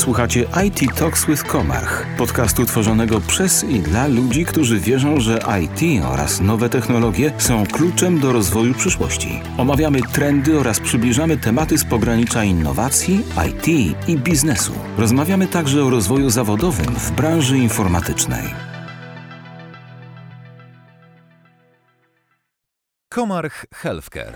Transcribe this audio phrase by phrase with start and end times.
[0.00, 6.04] Słuchacie IT Talks with Komarch, podcastu tworzonego przez i dla ludzi, którzy wierzą, że IT
[6.04, 9.40] oraz nowe technologie są kluczem do rozwoju przyszłości.
[9.58, 13.68] Omawiamy trendy oraz przybliżamy tematy z pogranicza innowacji, IT
[14.08, 14.72] i biznesu.
[14.98, 18.44] Rozmawiamy także o rozwoju zawodowym w branży informatycznej.
[23.08, 24.34] Komarch Healthcare.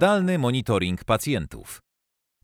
[0.00, 1.82] Zdalny monitoring pacjentów.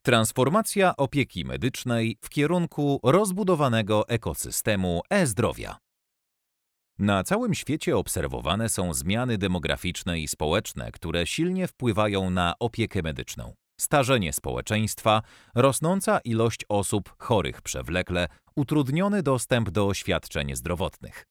[0.02, 5.76] Transformacja opieki medycznej w kierunku rozbudowanego ekosystemu e-zdrowia.
[6.98, 13.54] Na całym świecie obserwowane są zmiany demograficzne i społeczne, które silnie wpływają na opiekę medyczną.
[13.80, 15.22] Starzenie społeczeństwa,
[15.54, 21.26] rosnąca ilość osób chorych przewlekle, utrudniony dostęp do świadczeń zdrowotnych.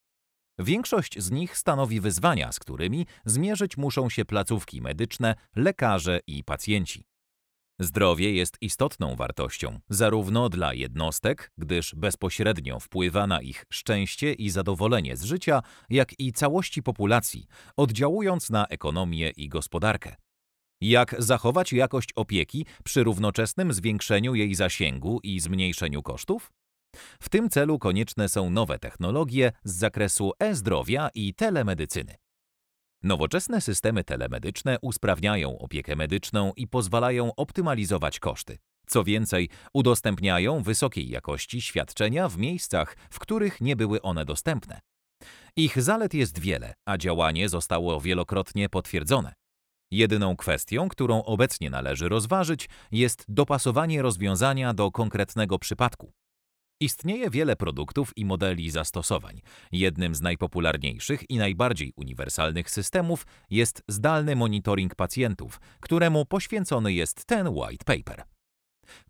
[0.60, 7.06] Większość z nich stanowi wyzwania, z którymi zmierzyć muszą się placówki medyczne, lekarze i pacjenci.
[7.80, 15.18] Zdrowie jest istotną wartością, zarówno dla jednostek, gdyż bezpośrednio wpływa na ich szczęście i zadowolenie
[15.18, 17.48] z życia, jak i całości populacji,
[17.78, 20.16] oddziałując na ekonomię i gospodarkę.
[20.82, 26.52] Jak zachować jakość opieki przy równoczesnym zwiększeniu jej zasięgu i zmniejszeniu kosztów?
[27.20, 32.16] W tym celu konieczne są nowe technologie z zakresu e-zdrowia i telemedycyny.
[33.04, 38.58] Nowoczesne systemy telemedyczne usprawniają opiekę medyczną i pozwalają optymalizować koszty.
[38.88, 44.80] Co więcej, udostępniają wysokiej jakości świadczenia w miejscach, w których nie były one dostępne.
[45.56, 49.34] Ich zalet jest wiele, a działanie zostało wielokrotnie potwierdzone.
[49.92, 56.12] Jedyną kwestią, którą obecnie należy rozważyć, jest dopasowanie rozwiązania do konkretnego przypadku.
[56.80, 59.42] Istnieje wiele produktów i modeli zastosowań.
[59.72, 67.48] Jednym z najpopularniejszych i najbardziej uniwersalnych systemów jest zdalny monitoring pacjentów, któremu poświęcony jest ten
[67.48, 68.24] white paper.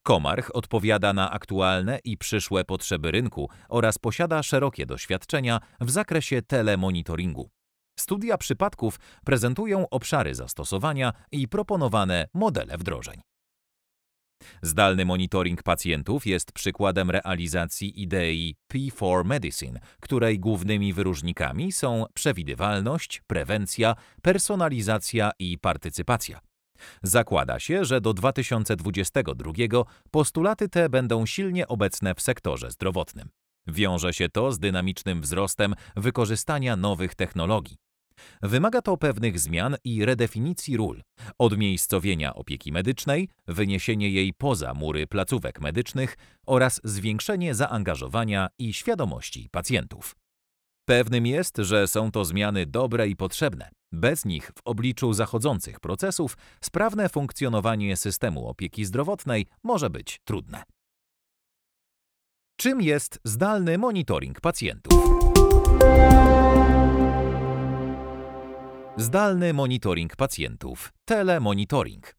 [0.03, 7.49] Komarch odpowiada na aktualne i przyszłe potrzeby rynku oraz posiada szerokie doświadczenia w zakresie telemonitoringu.
[7.99, 13.21] Studia przypadków prezentują obszary zastosowania i proponowane modele wdrożeń.
[14.61, 23.95] Zdalny monitoring pacjentów jest przykładem realizacji idei P4 Medicine, której głównymi wyróżnikami są przewidywalność, prewencja,
[24.21, 26.39] personalizacja i partycypacja.
[27.03, 29.53] Zakłada się, że do 2022
[30.11, 33.29] postulaty te będą silnie obecne w sektorze zdrowotnym.
[33.67, 37.84] Wiąże się to z dynamicznym wzrostem wykorzystania nowych technologii.
[38.41, 41.01] Wymaga to pewnych zmian i redefinicji ról,
[41.37, 50.15] odmiejscowienia opieki medycznej, wyniesienie jej poza mury placówek medycznych oraz zwiększenie zaangażowania i świadomości pacjentów.
[50.85, 53.69] Pewnym jest, że są to zmiany dobre i potrzebne.
[53.91, 60.63] Bez nich w obliczu zachodzących procesów sprawne funkcjonowanie systemu opieki zdrowotnej może być trudne.
[62.57, 64.93] Czym jest zdalny monitoring pacjentów?
[68.97, 72.15] Zdalny monitoring pacjentów, telemonitoring.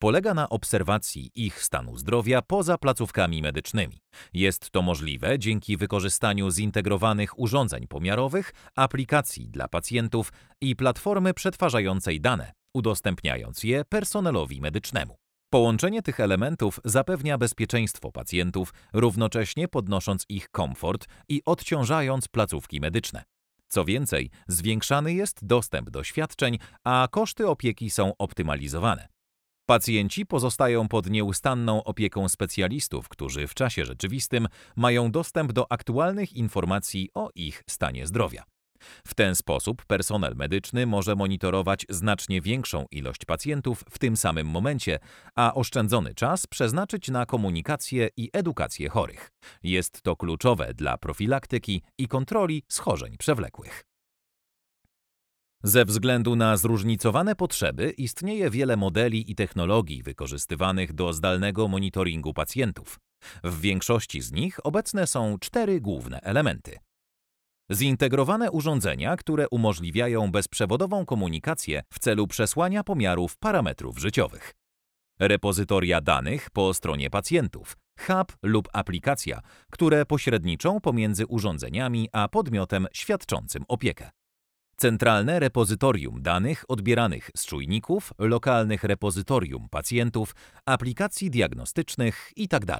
[0.00, 3.98] Polega na obserwacji ich stanu zdrowia poza placówkami medycznymi.
[4.34, 12.52] Jest to możliwe dzięki wykorzystaniu zintegrowanych urządzeń pomiarowych, aplikacji dla pacjentów i platformy przetwarzającej dane,
[12.74, 15.16] udostępniając je personelowi medycznemu.
[15.50, 23.24] Połączenie tych elementów zapewnia bezpieczeństwo pacjentów, równocześnie podnosząc ich komfort i odciążając placówki medyczne.
[23.68, 29.08] Co więcej, zwiększany jest dostęp do świadczeń, a koszty opieki są optymalizowane.
[29.66, 37.10] Pacjenci pozostają pod nieustanną opieką specjalistów, którzy w czasie rzeczywistym mają dostęp do aktualnych informacji
[37.14, 38.44] o ich stanie zdrowia.
[39.06, 44.98] W ten sposób personel medyczny może monitorować znacznie większą ilość pacjentów w tym samym momencie,
[45.34, 49.30] a oszczędzony czas przeznaczyć na komunikację i edukację chorych.
[49.62, 53.84] Jest to kluczowe dla profilaktyki i kontroli schorzeń przewlekłych.
[55.62, 62.98] Ze względu na zróżnicowane potrzeby istnieje wiele modeli i technologii wykorzystywanych do zdalnego monitoringu pacjentów.
[63.44, 66.78] W większości z nich obecne są cztery główne elementy.
[67.70, 74.54] Zintegrowane urządzenia, które umożliwiają bezprzewodową komunikację w celu przesłania pomiarów parametrów życiowych.
[75.20, 83.64] Repozytoria danych po stronie pacjentów, hub lub aplikacja, które pośredniczą pomiędzy urządzeniami a podmiotem świadczącym
[83.68, 84.10] opiekę.
[84.76, 90.34] Centralne repozytorium danych odbieranych z czujników, lokalnych repozytorium pacjentów,
[90.66, 92.78] aplikacji diagnostycznych itd.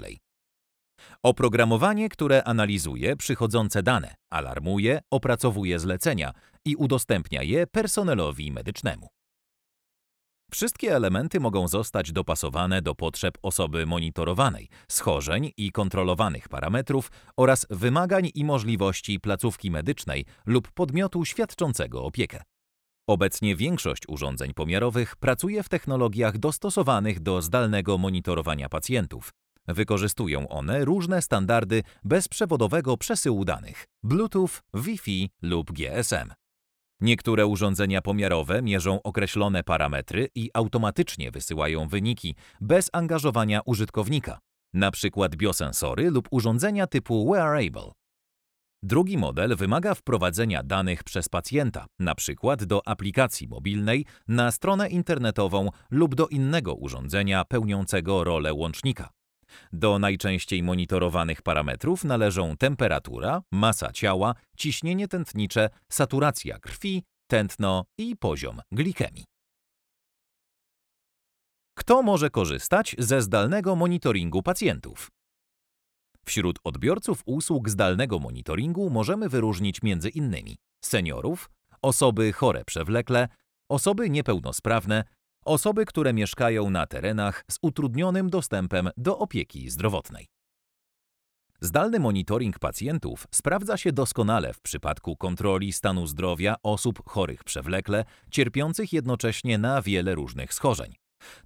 [1.22, 6.32] Oprogramowanie, które analizuje przychodzące dane, alarmuje, opracowuje zlecenia
[6.64, 9.08] i udostępnia je personelowi medycznemu.
[10.50, 18.30] Wszystkie elementy mogą zostać dopasowane do potrzeb osoby monitorowanej, schorzeń i kontrolowanych parametrów oraz wymagań
[18.34, 22.42] i możliwości placówki medycznej lub podmiotu świadczącego opiekę.
[23.08, 29.32] Obecnie większość urządzeń pomiarowych pracuje w technologiach dostosowanych do zdalnego monitorowania pacjentów.
[29.68, 36.32] Wykorzystują one różne standardy bezprzewodowego przesyłu danych Bluetooth, Wi-Fi lub GSM.
[37.00, 44.38] Niektóre urządzenia pomiarowe mierzą określone parametry i automatycznie wysyłają wyniki bez angażowania użytkownika,
[44.74, 45.28] np.
[45.36, 47.92] biosensory lub urządzenia typu wearable.
[48.82, 52.56] Drugi model wymaga wprowadzenia danych przez pacjenta, np.
[52.56, 59.17] do aplikacji mobilnej, na stronę internetową lub do innego urządzenia pełniącego rolę łącznika.
[59.72, 68.60] Do najczęściej monitorowanych parametrów należą temperatura, masa ciała, ciśnienie tętnicze, saturacja krwi, tętno i poziom
[68.72, 69.24] glikemii.
[71.78, 75.08] Kto może korzystać ze zdalnego monitoringu pacjentów?
[76.26, 81.50] Wśród odbiorców usług zdalnego monitoringu możemy wyróżnić między innymi seniorów,
[81.82, 83.28] osoby chore przewlekle,
[83.70, 85.04] osoby niepełnosprawne,
[85.48, 90.26] osoby, które mieszkają na terenach z utrudnionym dostępem do opieki zdrowotnej.
[91.60, 98.92] Zdalny monitoring pacjentów sprawdza się doskonale w przypadku kontroli stanu zdrowia osób chorych przewlekle, cierpiących
[98.92, 100.94] jednocześnie na wiele różnych schorzeń.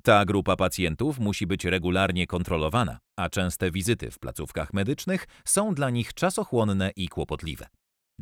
[0.02, 5.90] Ta grupa pacjentów musi być regularnie kontrolowana, a częste wizyty w placówkach medycznych są dla
[5.90, 7.66] nich czasochłonne i kłopotliwe.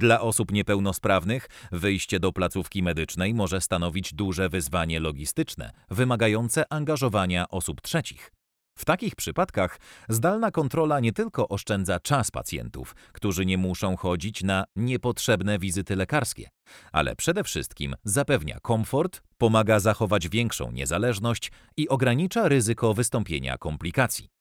[0.00, 7.80] Dla osób niepełnosprawnych wyjście do placówki medycznej może stanowić duże wyzwanie logistyczne, wymagające angażowania osób
[7.80, 8.32] trzecich.
[8.78, 14.64] W takich przypadkach zdalna kontrola nie tylko oszczędza czas pacjentów, którzy nie muszą chodzić na
[14.76, 16.48] niepotrzebne wizyty lekarskie,
[16.92, 24.39] ale przede wszystkim zapewnia komfort, pomaga zachować większą niezależność i ogranicza ryzyko wystąpienia komplikacji.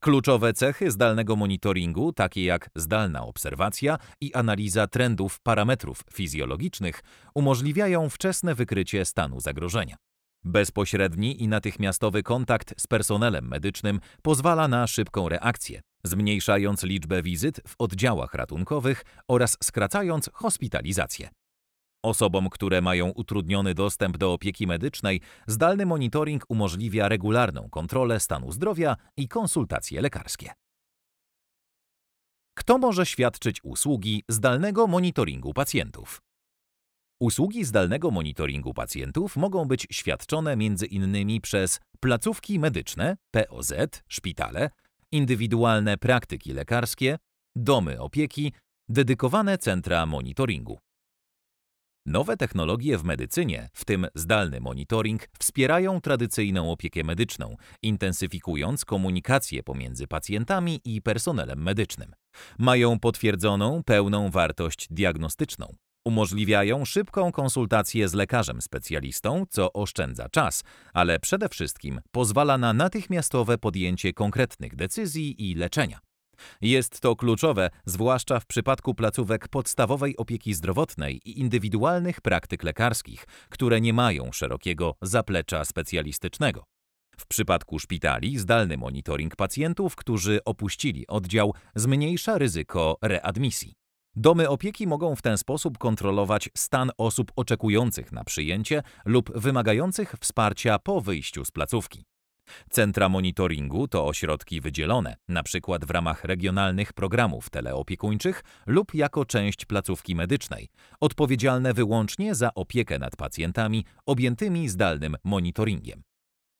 [0.00, 7.02] Kluczowe cechy zdalnego monitoringu, takie jak zdalna obserwacja i analiza trendów parametrów fizjologicznych,
[7.34, 9.96] umożliwiają wczesne wykrycie stanu zagrożenia.
[10.44, 17.74] Bezpośredni i natychmiastowy kontakt z personelem medycznym pozwala na szybką reakcję, zmniejszając liczbę wizyt w
[17.78, 21.28] oddziałach ratunkowych oraz skracając hospitalizację.
[22.04, 28.96] Osobom, które mają utrudniony dostęp do opieki medycznej, zdalny monitoring umożliwia regularną kontrolę stanu zdrowia
[29.16, 30.52] i konsultacje lekarskie.
[32.58, 36.22] Kto może świadczyć usługi zdalnego monitoringu pacjentów?
[37.20, 41.40] Usługi zdalnego monitoringu pacjentów mogą być świadczone m.in.
[41.40, 43.72] przez placówki medyczne, POZ,
[44.08, 44.70] szpitale,
[45.12, 47.18] indywidualne praktyki lekarskie,
[47.56, 48.52] domy opieki,
[48.88, 50.78] dedykowane centra monitoringu.
[52.06, 60.06] Nowe technologie w medycynie, w tym zdalny monitoring, wspierają tradycyjną opiekę medyczną, intensyfikując komunikację pomiędzy
[60.06, 62.14] pacjentami i personelem medycznym.
[62.58, 65.74] Mają potwierdzoną pełną wartość diagnostyczną.
[66.04, 73.58] Umożliwiają szybką konsultację z lekarzem specjalistą, co oszczędza czas, ale przede wszystkim pozwala na natychmiastowe
[73.58, 75.98] podjęcie konkretnych decyzji i leczenia.
[76.60, 83.80] Jest to kluczowe, zwłaszcza w przypadku placówek podstawowej opieki zdrowotnej i indywidualnych praktyk lekarskich, które
[83.80, 86.64] nie mają szerokiego zaplecza specjalistycznego.
[87.18, 93.74] W przypadku szpitali zdalny monitoring pacjentów, którzy opuścili oddział, zmniejsza ryzyko readmisji.
[94.16, 100.78] Domy opieki mogą w ten sposób kontrolować stan osób oczekujących na przyjęcie lub wymagających wsparcia
[100.78, 102.04] po wyjściu z placówki.
[102.70, 105.78] Centra monitoringu to ośrodki wydzielone, np.
[105.82, 110.68] w ramach regionalnych programów teleopiekuńczych lub jako część placówki medycznej,
[111.00, 116.02] odpowiedzialne wyłącznie za opiekę nad pacjentami objętymi zdalnym monitoringiem.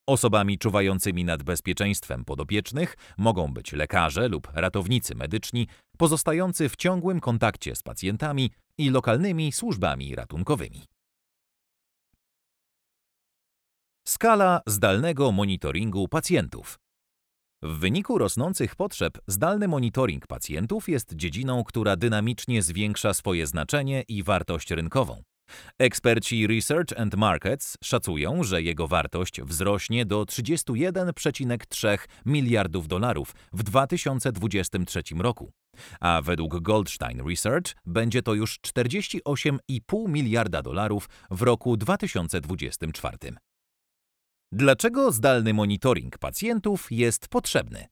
[0.06, 7.76] Osobami czuwającymi nad bezpieczeństwem podopiecznych mogą być lekarze lub ratownicy medyczni pozostający w ciągłym kontakcie
[7.76, 10.93] z pacjentami i lokalnymi służbami ratunkowymi.
[14.08, 16.78] Skala zdalnego monitoringu pacjentów.
[17.62, 24.22] W wyniku rosnących potrzeb zdalny monitoring pacjentów jest dziedziną, która dynamicznie zwiększa swoje znaczenie i
[24.22, 25.22] wartość rynkową.
[25.78, 35.02] Eksperci Research and Markets szacują, że jego wartość wzrośnie do 31,3 miliardów dolarów w 2023
[35.18, 35.52] roku,
[36.00, 43.18] a według Goldstein Research będzie to już 48,5 miliarda dolarów w roku 2024.
[44.56, 47.86] Dlaczego zdalny monitoring pacjentów jest potrzebny?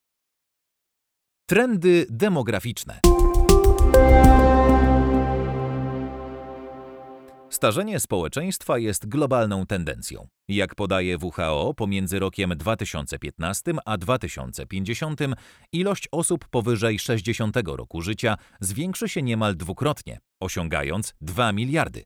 [1.46, 3.00] Trendy demograficzne.
[7.52, 10.28] Starzenie społeczeństwa jest globalną tendencją.
[10.48, 15.20] Jak podaje WHO, pomiędzy rokiem 2015 a 2050
[15.72, 22.02] ilość osób powyżej 60 roku życia zwiększy się niemal dwukrotnie, osiągając 2 miliardy,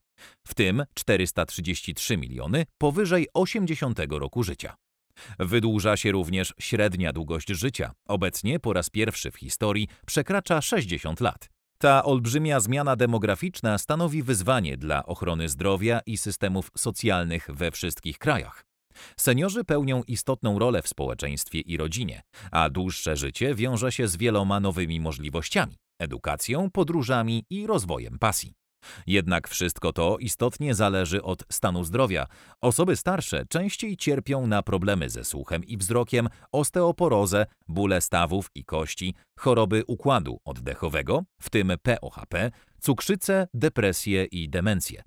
[0.46, 4.74] w tym 433 miliony powyżej 80 roku życia.
[5.38, 7.92] Wydłuża się również średnia długość życia.
[8.08, 11.55] Obecnie po raz pierwszy w historii przekracza 60 lat.
[11.78, 18.64] Ta olbrzymia zmiana demograficzna stanowi wyzwanie dla ochrony zdrowia i systemów socjalnych we wszystkich krajach.
[19.16, 24.60] Seniorzy pełnią istotną rolę w społeczeństwie i rodzinie, a dłuższe życie wiąże się z wieloma
[24.60, 28.54] nowymi możliwościami edukacją, podróżami i rozwojem pasji.
[29.06, 32.26] Jednak wszystko to istotnie zależy od stanu zdrowia.
[32.60, 39.14] Osoby starsze częściej cierpią na problemy ze słuchem i wzrokiem, osteoporozę, bóle stawów i kości,
[39.38, 45.02] choroby układu oddechowego, w tym POHP, cukrzycę, depresję i demencję.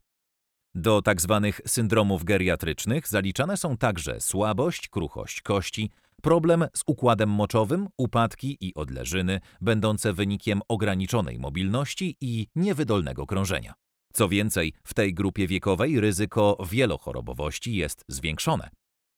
[0.76, 1.42] Do tzw.
[1.44, 8.74] Tak syndromów geriatrycznych zaliczane są także słabość, kruchość kości, problem z układem moczowym, upadki i
[8.74, 13.74] odleżyny, będące wynikiem ograniczonej mobilności i niewydolnego krążenia.
[14.14, 18.70] Co więcej, w tej grupie wiekowej ryzyko wielochorobowości jest zwiększone.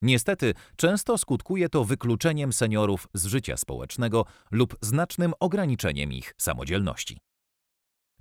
[0.02, 7.18] Niestety, często skutkuje to wykluczeniem seniorów z życia społecznego lub znacznym ograniczeniem ich samodzielności.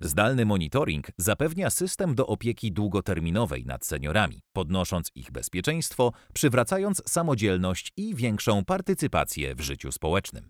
[0.03, 8.15] Zdalny monitoring zapewnia system do opieki długoterminowej nad seniorami, podnosząc ich bezpieczeństwo, przywracając samodzielność i
[8.15, 10.49] większą partycypację w życiu społecznym.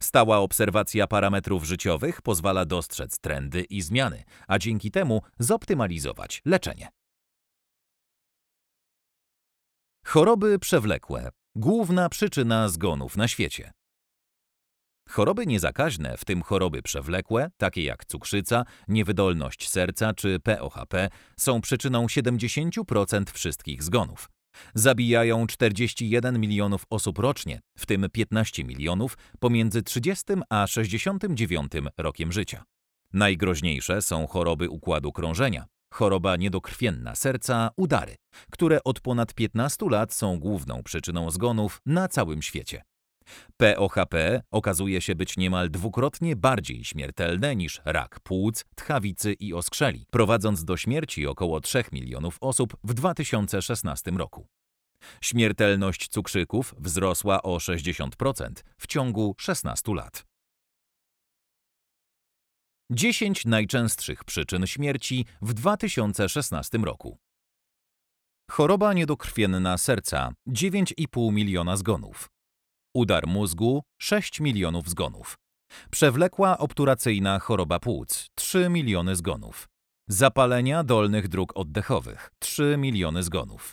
[0.00, 6.88] Stała obserwacja parametrów życiowych pozwala dostrzec trendy i zmiany, a dzięki temu zoptymalizować leczenie.
[10.06, 13.72] Choroby przewlekłe główna przyczyna zgonów na świecie.
[15.08, 22.06] Choroby niezakaźne, w tym choroby przewlekłe, takie jak cukrzyca, niewydolność serca czy POHP, są przyczyną
[22.06, 24.30] 70% wszystkich zgonów.
[24.74, 32.64] Zabijają 41 milionów osób rocznie, w tym 15 milionów pomiędzy 30 a 69 rokiem życia.
[33.12, 38.14] Najgroźniejsze są choroby układu krążenia, choroba niedokrwienna serca, udary,
[38.50, 42.82] które od ponad 15 lat są główną przyczyną zgonów na całym świecie.
[43.56, 50.64] POHP okazuje się być niemal dwukrotnie bardziej śmiertelne niż rak płuc, tchawicy i oskrzeli, prowadząc
[50.64, 54.46] do śmierci około 3 milionów osób w 2016 roku.
[55.20, 60.24] Śmiertelność cukrzyków wzrosła o 60% w ciągu 16 lat.
[62.90, 67.18] 10 najczęstszych przyczyn śmierci w 2016 roku.
[68.50, 72.33] Choroba niedokrwienna serca 9,5 miliona zgonów.
[72.94, 75.38] Udar mózgu 6 milionów zgonów.
[75.90, 79.68] Przewlekła obturacyjna choroba płuc 3 miliony zgonów.
[80.08, 83.72] Zapalenia dolnych dróg oddechowych 3 miliony zgonów.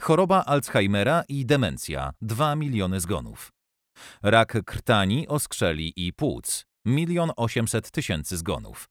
[0.00, 3.52] Choroba Alzheimera i demencja 2 miliony zgonów.
[4.22, 8.88] Rak krtani, oskrzeli i płuc 1 800 tysięcy zgonów.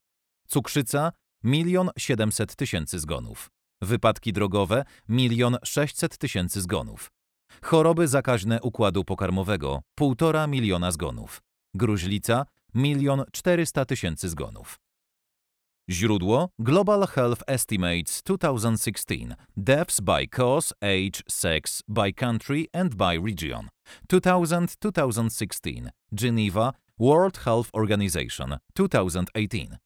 [0.48, 1.12] Cukrzyca
[1.44, 3.50] 1 700 tysięcy zgonów.
[3.82, 7.17] Wypadki drogowe 1 600 tysięcy zgonów.
[7.62, 11.42] Choroby zakaźne układu pokarmowego 1,5 miliona zgonów.
[11.74, 14.80] Gruźlica 1 400 tysięcy zgonów.
[15.90, 19.16] Źródło Global Health Estimates 2016
[19.58, 23.68] Deaths by cause, age, sex, by country and by region
[24.14, 29.78] 2000-2016 Geneva World Health Organization 2018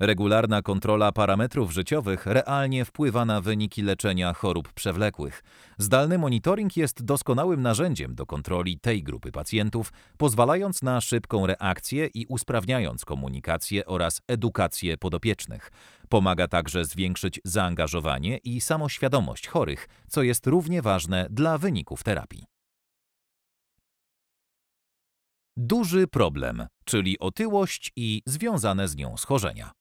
[0.00, 5.42] Regularna kontrola parametrów życiowych realnie wpływa na wyniki leczenia chorób przewlekłych.
[5.78, 12.26] Zdalny monitoring jest doskonałym narzędziem do kontroli tej grupy pacjentów, pozwalając na szybką reakcję i
[12.26, 15.70] usprawniając komunikację oraz edukację podopiecznych.
[16.08, 22.44] Pomaga także zwiększyć zaangażowanie i samoświadomość chorych, co jest równie ważne dla wyników terapii.
[25.56, 29.79] Duży problem, czyli otyłość i związane z nią schorzenia.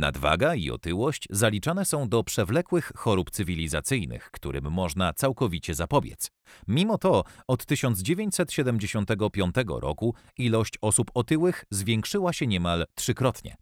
[0.00, 6.30] Nadwaga i otyłość zaliczane są do przewlekłych chorób cywilizacyjnych, którym można całkowicie zapobiec.
[6.68, 13.56] Mimo to od 1975 roku ilość osób otyłych zwiększyła się niemal trzykrotnie.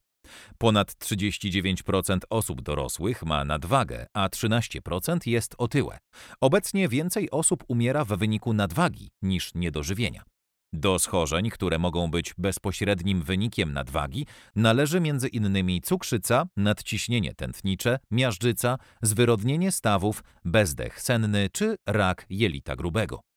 [0.58, 5.98] Ponad 39% osób dorosłych ma nadwagę, a 13% jest otyłe.
[6.40, 10.22] Obecnie więcej osób umiera w wyniku nadwagi niż niedożywienia.
[10.72, 15.80] Do schorzeń, które mogą być bezpośrednim wynikiem nadwagi, należy m.in.
[15.82, 23.27] cukrzyca, nadciśnienie tętnicze, miażdżyca, zwyrodnienie stawów, bezdech senny czy rak jelita grubego.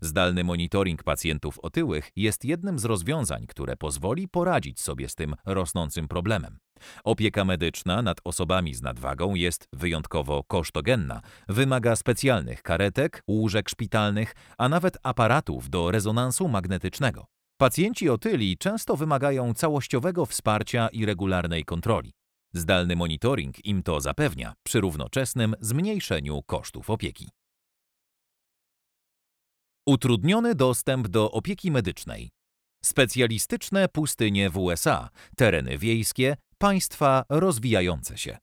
[0.00, 6.08] Zdalny monitoring pacjentów otyłych jest jednym z rozwiązań, które pozwoli poradzić sobie z tym rosnącym
[6.08, 6.58] problemem.
[7.04, 14.68] Opieka medyczna nad osobami z nadwagą jest wyjątkowo kosztogenna, wymaga specjalnych karetek, łóżek szpitalnych, a
[14.68, 17.26] nawet aparatów do rezonansu magnetycznego.
[17.56, 22.12] Pacjenci otyli często wymagają całościowego wsparcia i regularnej kontroli.
[22.54, 27.28] Zdalny monitoring im to zapewnia przy równoczesnym zmniejszeniu kosztów opieki.
[29.86, 32.30] Utrudniony dostęp do opieki medycznej.
[32.84, 38.38] Specjalistyczne pustynie w USA, tereny wiejskie, państwa rozwijające się.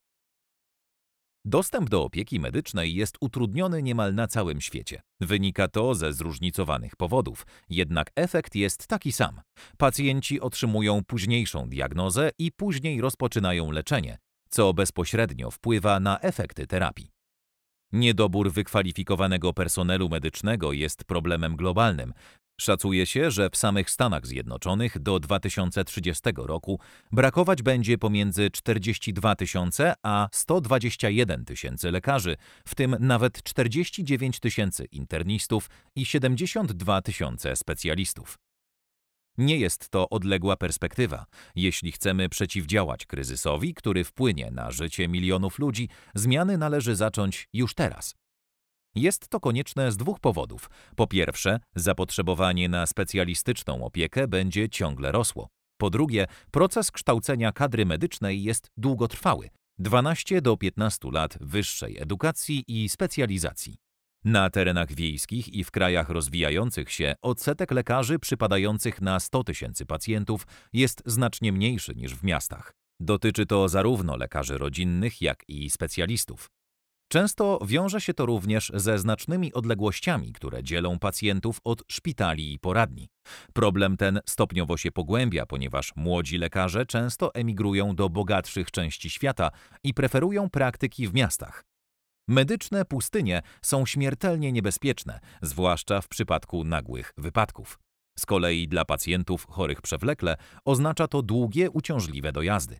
[1.45, 5.01] Dostęp do opieki medycznej jest utrudniony niemal na całym świecie.
[5.21, 9.41] Wynika to ze zróżnicowanych powodów, jednak efekt jest taki sam.
[9.77, 14.17] Pacjenci otrzymują późniejszą diagnozę i później rozpoczynają leczenie,
[14.49, 17.16] co bezpośrednio wpływa na efekty terapii.
[17.91, 22.13] Niedobór wykwalifikowanego personelu medycznego jest problemem globalnym.
[22.61, 26.79] Szacuje się, że w samych Stanach Zjednoczonych do 2030 roku
[27.11, 35.69] brakować będzie pomiędzy 42 tysiące a 121 tysięcy lekarzy, w tym nawet 49 tysięcy internistów
[35.95, 38.46] i 72 tysiące specjalistów.
[39.37, 41.25] Nie jest to odległa perspektywa.
[41.55, 48.15] Jeśli chcemy przeciwdziałać kryzysowi, który wpłynie na życie milionów ludzi, zmiany należy zacząć już teraz.
[48.95, 50.69] Jest to konieczne z dwóch powodów.
[50.95, 55.47] Po pierwsze, zapotrzebowanie na specjalistyczną opiekę będzie ciągle rosło.
[55.77, 62.89] Po drugie, proces kształcenia kadry medycznej jest długotrwały 12 do 15 lat wyższej edukacji i
[62.89, 63.77] specjalizacji.
[64.25, 70.47] Na terenach wiejskich i w krajach rozwijających się odsetek lekarzy przypadających na 100 tysięcy pacjentów
[70.73, 72.73] jest znacznie mniejszy niż w miastach.
[72.99, 76.49] Dotyczy to zarówno lekarzy rodzinnych, jak i specjalistów.
[77.11, 83.07] Często wiąże się to również ze znacznymi odległościami, które dzielą pacjentów od szpitali i poradni.
[83.53, 89.51] Problem ten stopniowo się pogłębia, ponieważ młodzi lekarze często emigrują do bogatszych części świata
[89.83, 91.63] i preferują praktyki w miastach.
[92.29, 97.79] Medyczne pustynie są śmiertelnie niebezpieczne, zwłaszcza w przypadku nagłych wypadków.
[98.19, 102.77] Z kolei dla pacjentów chorych przewlekle oznacza to długie, uciążliwe dojazdy.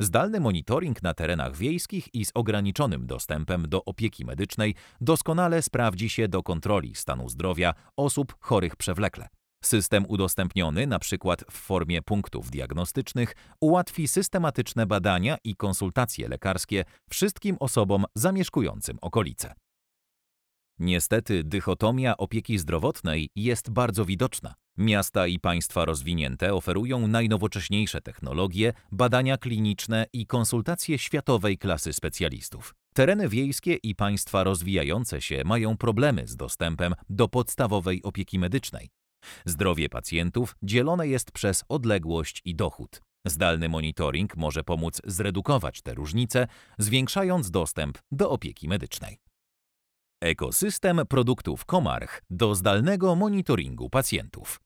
[0.00, 6.28] Zdalny monitoring na terenach wiejskich i z ograniczonym dostępem do opieki medycznej doskonale sprawdzi się
[6.28, 9.28] do kontroli stanu zdrowia osób chorych przewlekle.
[9.62, 18.04] System udostępniony, przykład w formie punktów diagnostycznych, ułatwi systematyczne badania i konsultacje lekarskie wszystkim osobom
[18.14, 19.54] zamieszkującym okolice.
[20.78, 24.54] Niestety dychotomia opieki zdrowotnej jest bardzo widoczna.
[24.78, 32.74] Miasta i państwa rozwinięte oferują najnowocześniejsze technologie, badania kliniczne i konsultacje światowej klasy specjalistów.
[32.94, 38.90] Tereny wiejskie i państwa rozwijające się mają problemy z dostępem do podstawowej opieki medycznej.
[39.46, 43.02] Zdrowie pacjentów dzielone jest przez odległość i dochód.
[43.26, 46.46] Zdalny monitoring może pomóc zredukować te różnice,
[46.78, 49.18] zwiększając dostęp do opieki medycznej.
[50.22, 54.60] Ekosystem produktów Komarch do zdalnego monitoringu pacjentów.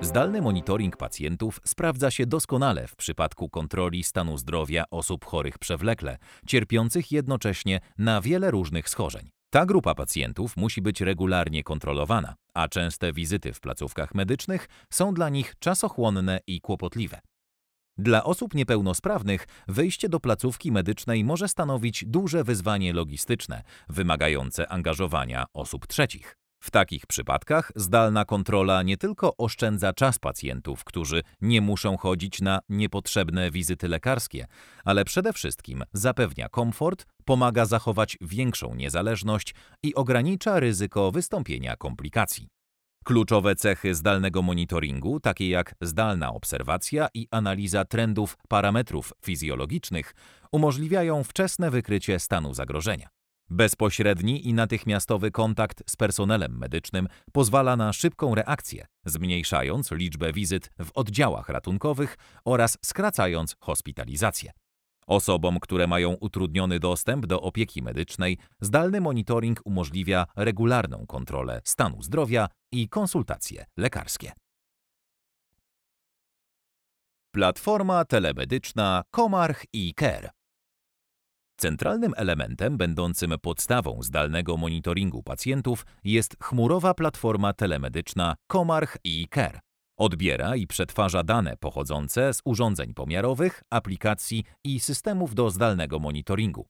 [0.00, 7.12] Zdalny monitoring pacjentów sprawdza się doskonale w przypadku kontroli stanu zdrowia osób chorych przewlekle, cierpiących
[7.12, 9.35] jednocześnie na wiele różnych schorzeń.
[9.56, 15.28] Ta grupa pacjentów musi być regularnie kontrolowana, a częste wizyty w placówkach medycznych są dla
[15.28, 17.20] nich czasochłonne i kłopotliwe.
[17.98, 25.86] Dla osób niepełnosprawnych wejście do placówki medycznej może stanowić duże wyzwanie logistyczne, wymagające angażowania osób
[25.86, 26.36] trzecich.
[26.60, 32.60] W takich przypadkach zdalna kontrola nie tylko oszczędza czas pacjentów, którzy nie muszą chodzić na
[32.68, 34.46] niepotrzebne wizyty lekarskie,
[34.84, 42.48] ale przede wszystkim zapewnia komfort, pomaga zachować większą niezależność i ogranicza ryzyko wystąpienia komplikacji.
[43.04, 50.14] Kluczowe cechy zdalnego monitoringu, takie jak zdalna obserwacja i analiza trendów parametrów fizjologicznych,
[50.52, 53.15] umożliwiają wczesne wykrycie stanu zagrożenia.
[53.50, 60.90] Bezpośredni i natychmiastowy kontakt z personelem medycznym pozwala na szybką reakcję, zmniejszając liczbę wizyt w
[60.94, 64.52] oddziałach ratunkowych oraz skracając hospitalizację.
[65.06, 72.48] Osobom, które mają utrudniony dostęp do opieki medycznej, zdalny monitoring umożliwia regularną kontrolę stanu zdrowia
[72.72, 74.32] i konsultacje lekarskie.
[77.34, 80.35] Platforma telemedyczna Komarch i Care
[81.58, 89.60] Centralnym elementem będącym podstawą zdalnego monitoringu pacjentów jest chmurowa platforma telemedyczna Komarch i Care.
[89.98, 96.66] Odbiera i przetwarza dane pochodzące z urządzeń pomiarowych, aplikacji i systemów do zdalnego monitoringu.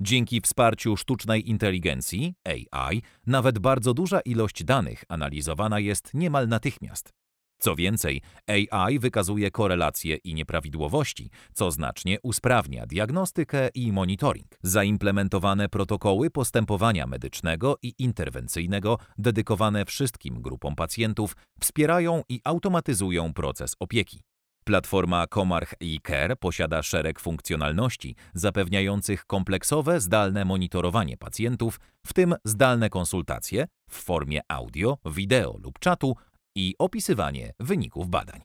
[0.00, 7.12] Dzięki wsparciu sztucznej inteligencji AI, nawet bardzo duża ilość danych analizowana jest niemal natychmiast.
[7.58, 8.22] Co więcej,
[8.70, 14.58] AI wykazuje korelacje i nieprawidłowości, co znacznie usprawnia diagnostykę i monitoring.
[14.62, 24.20] Zaimplementowane protokoły postępowania medycznego i interwencyjnego dedykowane wszystkim grupom pacjentów wspierają i automatyzują proces opieki.
[24.66, 33.66] Platforma Comarch eCare posiada szereg funkcjonalności zapewniających kompleksowe, zdalne monitorowanie pacjentów, w tym zdalne konsultacje
[33.90, 36.16] w formie audio, wideo lub czatu
[36.56, 38.40] i opisywanie wyników badań.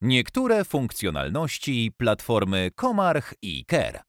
[0.00, 4.02] Niektóre funkcjonalności platformy Comarch i Care.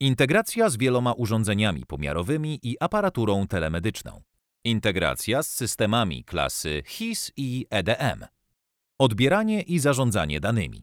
[0.00, 4.22] Integracja z wieloma urządzeniami pomiarowymi i aparaturą telemedyczną.
[4.64, 8.26] Integracja z systemami klasy HIS i EDM.
[8.98, 10.82] Odbieranie i zarządzanie danymi.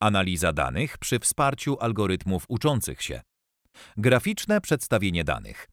[0.00, 3.20] Analiza danych przy wsparciu algorytmów uczących się.
[3.96, 5.71] Graficzne przedstawienie danych.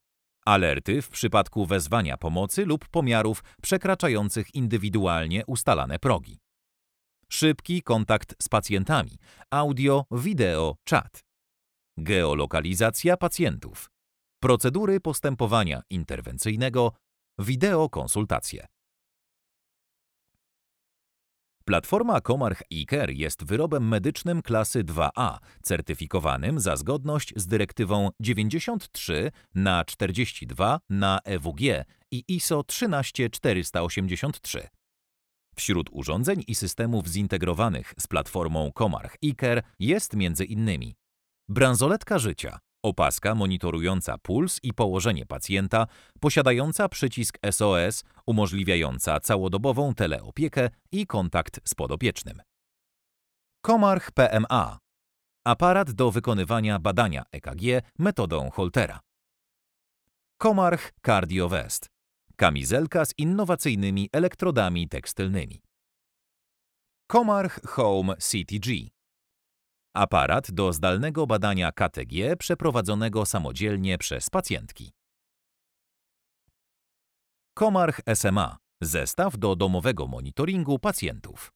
[0.50, 6.40] Alerty w przypadku wezwania pomocy lub pomiarów przekraczających indywidualnie ustalane progi.
[7.32, 9.18] Szybki kontakt z pacjentami.
[9.52, 11.20] Audio, wideo, czat.
[11.98, 13.90] Geolokalizacja pacjentów.
[14.42, 16.92] Procedury postępowania interwencyjnego.
[17.40, 18.68] Wideokonsultacje.
[21.70, 29.86] Platforma Comarch eCare jest wyrobem medycznym klasy 2A, certyfikowanym za zgodność z dyrektywą 93 na
[29.86, 34.68] 42 na EWG i ISO 13483.
[35.56, 40.94] Wśród urządzeń i systemów zintegrowanych z platformą Comarch eCare jest m.in.
[41.50, 45.88] bransoletka życia, Opaska monitorująca puls i położenie pacjenta,
[46.20, 52.42] posiadająca przycisk SOS umożliwiająca całodobową teleopiekę i kontakt z podopiecznym.
[53.66, 54.80] Comarch PMA
[55.46, 57.62] aparat do wykonywania badania EKG
[58.00, 59.00] metodą Holtera.
[60.42, 61.90] Comarch CardioVest
[62.36, 65.62] kamizelka z innowacyjnymi elektrodami tekstylnymi.
[67.12, 68.99] Comarch Home CTG
[69.96, 74.92] Aparat do zdalnego badania KTG przeprowadzonego samodzielnie przez pacjentki.
[77.54, 81.52] Komarch SMA zestaw do domowego monitoringu pacjentów.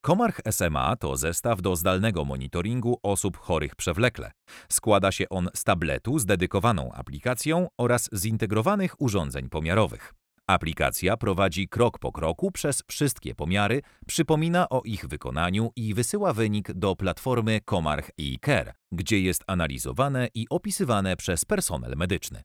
[0.00, 4.30] Komarch SMA to zestaw do zdalnego monitoringu osób chorych przewlekle.
[4.68, 10.14] Składa się on z tabletu z dedykowaną aplikacją oraz zintegrowanych urządzeń pomiarowych.
[10.52, 16.72] Aplikacja prowadzi krok po kroku przez wszystkie pomiary, przypomina o ich wykonaniu i wysyła wynik
[16.72, 22.42] do platformy Comarch eCare, gdzie jest analizowane i opisywane przez personel medyczny.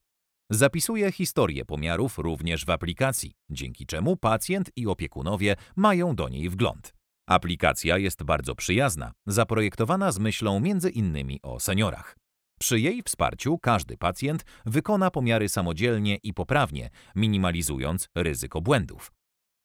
[0.49, 6.93] Zapisuje historię pomiarów również w aplikacji, dzięki czemu pacjent i opiekunowie mają do niej wgląd.
[7.29, 12.15] Aplikacja jest bardzo przyjazna, zaprojektowana z myślą między innymi o seniorach.
[12.59, 19.11] Przy jej wsparciu każdy pacjent wykona pomiary samodzielnie i poprawnie, minimalizując ryzyko błędów.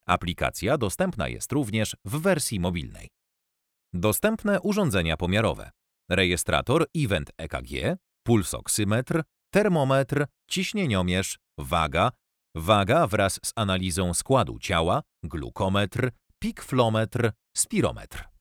[0.06, 3.08] Aplikacja dostępna jest również w wersji mobilnej.
[3.92, 5.70] Dostępne urządzenia pomiarowe.
[6.10, 12.12] Rejestrator Event EKG, pulsoksymetr, termometr, ciśnieniomierz, waga,
[12.54, 18.31] waga wraz z analizą składu ciała, glukometr, pikflometr, spirometr.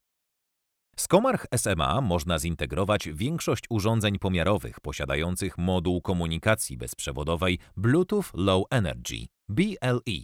[1.02, 9.28] Z Comarch SMA można zintegrować większość urządzeń pomiarowych posiadających moduł komunikacji bezprzewodowej Bluetooth Low Energy
[9.50, 10.18] BLE.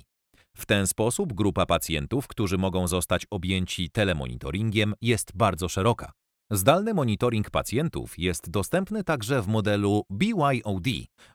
[0.58, 6.12] W ten sposób grupa pacjentów, którzy mogą zostać objęci telemonitoringiem, jest bardzo szeroka.
[6.52, 10.88] Zdalny monitoring pacjentów jest dostępny także w modelu BYOD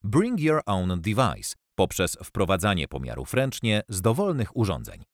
[0.05, 5.05] Bring Your Own Device poprzez wprowadzanie pomiarów ręcznie z dowolnych urządzeń.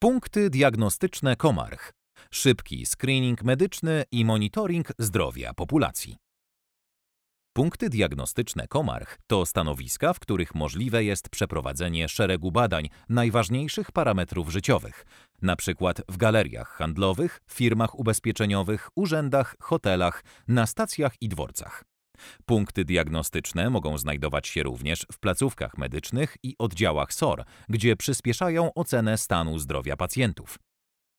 [0.00, 1.92] Punkty diagnostyczne Komarch.
[2.30, 6.16] Szybki screening medyczny i monitoring zdrowia populacji.
[7.52, 15.06] Punkty diagnostyczne Komarch to stanowiska, w których możliwe jest przeprowadzenie szeregu badań najważniejszych parametrów życiowych,
[15.42, 15.92] np.
[16.08, 21.84] w galeriach handlowych, firmach ubezpieczeniowych, urzędach, hotelach, na stacjach i dworcach.
[22.46, 29.18] Punkty diagnostyczne mogą znajdować się również w placówkach medycznych i oddziałach SOR, gdzie przyspieszają ocenę
[29.18, 30.58] stanu zdrowia pacjentów.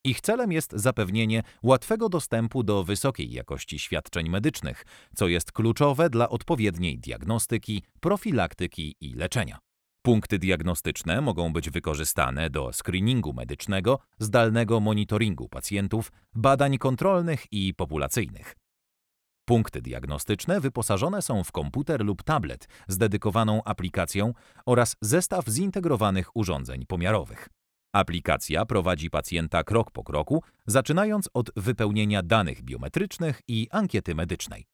[0.03, 4.85] Ich celem jest zapewnienie łatwego dostępu do wysokiej jakości świadczeń medycznych,
[5.15, 9.59] co jest kluczowe dla odpowiedniej diagnostyki, profilaktyki i leczenia.
[10.01, 18.55] Punkty diagnostyczne mogą być wykorzystane do screeningu medycznego, zdalnego monitoringu pacjentów, badań kontrolnych i populacyjnych.
[19.49, 24.33] Punkty diagnostyczne wyposażone są w komputer lub tablet z dedykowaną aplikacją
[24.65, 27.49] oraz zestaw zintegrowanych urządzeń pomiarowych.
[27.93, 34.65] Aplikacja prowadzi pacjenta krok po kroku, zaczynając od wypełnienia danych biometrycznych i ankiety medycznej.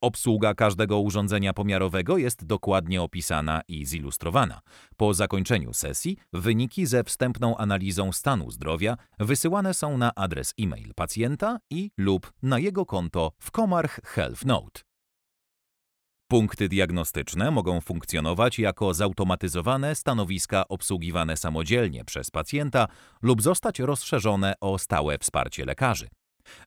[0.00, 4.60] Obsługa każdego urządzenia pomiarowego jest dokładnie opisana i zilustrowana.
[4.96, 11.58] Po zakończeniu sesji wyniki ze wstępną analizą stanu zdrowia wysyłane są na adres e-mail pacjenta
[11.70, 14.80] i lub na jego konto w Comarch Health Note.
[16.28, 22.88] Punkty diagnostyczne mogą funkcjonować jako zautomatyzowane stanowiska obsługiwane samodzielnie przez pacjenta
[23.22, 26.08] lub zostać rozszerzone o stałe wsparcie lekarzy.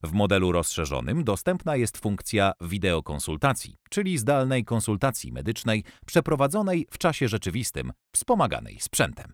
[0.04, 7.94] W modelu rozszerzonym dostępna jest funkcja wideokonsultacji, czyli zdalnej konsultacji medycznej przeprowadzonej w czasie rzeczywistym,
[8.16, 9.34] wspomaganej sprzętem.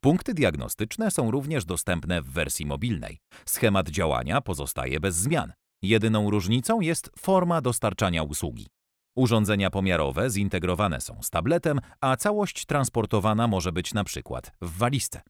[0.00, 3.18] Punkty diagnostyczne są również dostępne w wersji mobilnej.
[3.46, 5.52] Schemat działania pozostaje bez zmian.
[5.82, 8.66] Jedyną różnicą jest forma dostarczania usługi.
[9.16, 15.20] Urządzenia pomiarowe zintegrowane są z tabletem, a całość transportowana może być na przykład w walizce.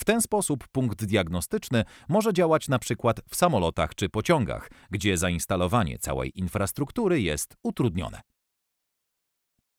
[0.00, 5.98] W ten sposób punkt diagnostyczny może działać na przykład w samolotach czy pociągach, gdzie zainstalowanie
[5.98, 8.20] całej infrastruktury jest utrudnione.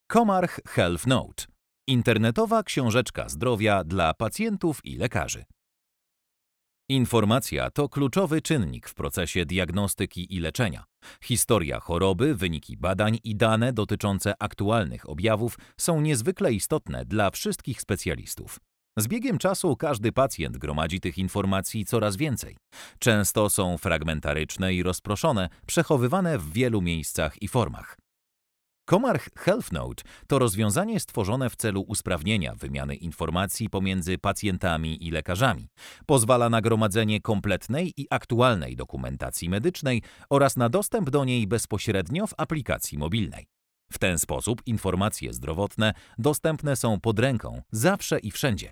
[0.08, 1.44] Comarch Health Note
[1.88, 5.46] internetowa książeczka zdrowia dla pacjentów i lekarzy.
[6.90, 10.84] Informacja to kluczowy czynnik w procesie diagnostyki i leczenia.
[11.24, 18.60] Historia choroby, wyniki badań i dane dotyczące aktualnych objawów są niezwykle istotne dla wszystkich specjalistów.
[18.98, 22.58] Z biegiem czasu każdy pacjent gromadzi tych informacji coraz więcej.
[23.00, 27.98] Często są fragmentaryczne i rozproszone, przechowywane w wielu miejscach i formach.
[28.90, 35.68] Comarch Health Note to rozwiązanie stworzone w celu usprawnienia wymiany informacji pomiędzy pacjentami i lekarzami.
[36.06, 42.34] Pozwala na gromadzenie kompletnej i aktualnej dokumentacji medycznej oraz na dostęp do niej bezpośrednio w
[42.38, 43.48] aplikacji mobilnej.
[43.92, 48.72] W ten sposób informacje zdrowotne dostępne są pod ręką zawsze i wszędzie.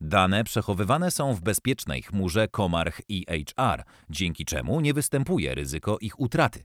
[0.00, 6.64] Dane przechowywane są w bezpiecznej chmurze Comarch EHR, dzięki czemu nie występuje ryzyko ich utraty.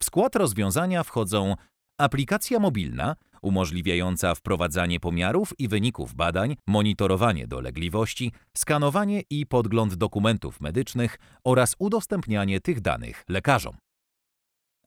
[0.00, 1.54] W skład rozwiązania wchodzą
[1.98, 11.18] aplikacja mobilna umożliwiająca wprowadzanie pomiarów i wyników badań, monitorowanie dolegliwości, skanowanie i podgląd dokumentów medycznych
[11.44, 13.76] oraz udostępnianie tych danych lekarzom.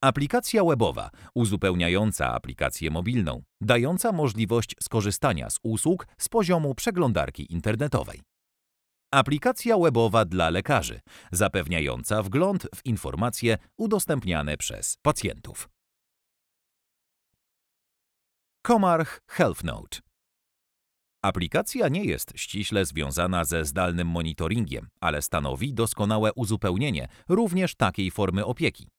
[0.03, 8.21] Aplikacja webowa, uzupełniająca aplikację mobilną, dająca możliwość skorzystania z usług z poziomu przeglądarki internetowej.
[9.13, 10.99] Aplikacja webowa dla lekarzy,
[11.31, 15.69] zapewniająca wgląd w informacje udostępniane przez pacjentów.
[18.67, 19.99] Comarch Health Note
[21.21, 28.45] Aplikacja nie jest ściśle związana ze zdalnym monitoringiem, ale stanowi doskonałe uzupełnienie również takiej formy
[28.45, 28.89] opieki.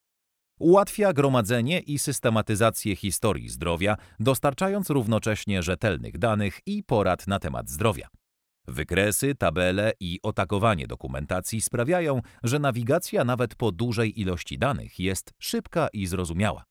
[0.58, 8.08] Ułatwia gromadzenie i systematyzację historii zdrowia, dostarczając równocześnie rzetelnych danych i porad na temat zdrowia.
[8.66, 15.88] Wykresy, tabele i otakowanie dokumentacji sprawiają, że nawigacja nawet po dużej ilości danych jest szybka
[15.92, 16.64] i zrozumiała.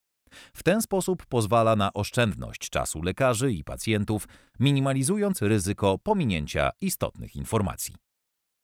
[0.54, 4.28] W ten sposób pozwala na oszczędność czasu lekarzy i pacjentów,
[4.60, 7.94] minimalizując ryzyko pominięcia istotnych informacji.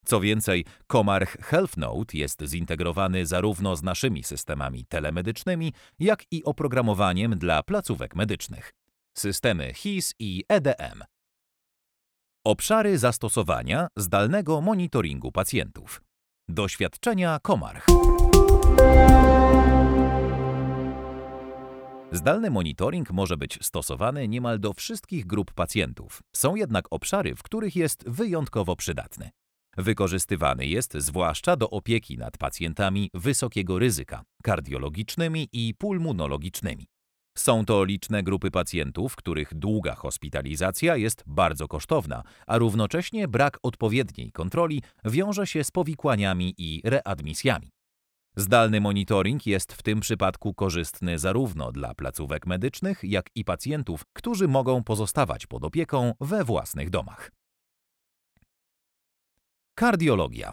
[0.04, 7.38] Co więcej, Comarch Health Note jest zintegrowany zarówno z naszymi systemami telemedycznymi, jak i oprogramowaniem
[7.38, 8.72] dla placówek medycznych.
[9.16, 11.04] Systemy HIS i EDM.
[12.44, 16.02] Obszary zastosowania zdalnego monitoringu pacjentów.
[16.48, 17.86] Doświadczenia Comarch.
[22.12, 26.22] Zdalny monitoring może być stosowany niemal do wszystkich grup pacjentów.
[26.36, 29.30] Są jednak obszary, w których jest wyjątkowo przydatny.
[29.76, 36.86] Wykorzystywany jest zwłaszcza do opieki nad pacjentami wysokiego ryzyka, kardiologicznymi i pulmonologicznymi.
[37.38, 44.32] Są to liczne grupy pacjentów, których długa hospitalizacja jest bardzo kosztowna, a równocześnie brak odpowiedniej
[44.32, 47.70] kontroli wiąże się z powikłaniami i readmisjami.
[48.36, 54.48] Zdalny monitoring jest w tym przypadku korzystny zarówno dla placówek medycznych, jak i pacjentów, którzy
[54.48, 57.39] mogą pozostawać pod opieką we własnych domach.
[59.74, 60.52] Kardiologia.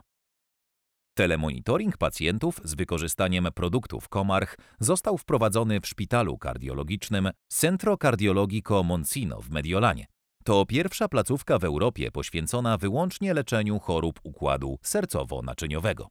[1.18, 9.50] Telemonitoring pacjentów z wykorzystaniem produktów Comarch został wprowadzony w szpitalu kardiologicznym Centro Cardiologico Monsino w
[9.50, 10.06] Mediolanie.
[10.44, 16.08] To pierwsza placówka w Europie poświęcona wyłącznie leczeniu chorób układu sercowo-naczyniowego.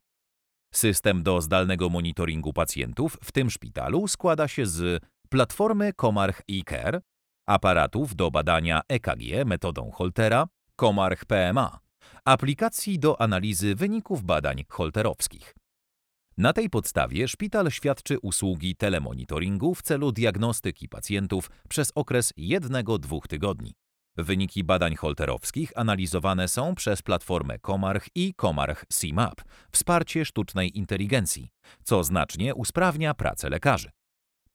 [0.75, 7.01] System do zdalnego monitoringu pacjentów w tym szpitalu składa się z platformy Comarch eCare,
[7.47, 10.47] aparatów do badania EKG metodą Holtera,
[10.81, 11.86] Comarch PMA,
[12.25, 15.55] aplikacji do analizy wyników badań holterowskich.
[16.38, 23.75] Na tej podstawie szpital świadczy usługi telemonitoringu w celu diagnostyki pacjentów przez okres jednego-dwóch tygodni.
[24.16, 29.42] Wyniki badań holterowskich analizowane są przez platformę Komarch i Komarch CMAP,
[29.73, 31.49] wsparcie sztucznej inteligencji,
[31.85, 33.90] co znacznie usprawnia pracę lekarzy.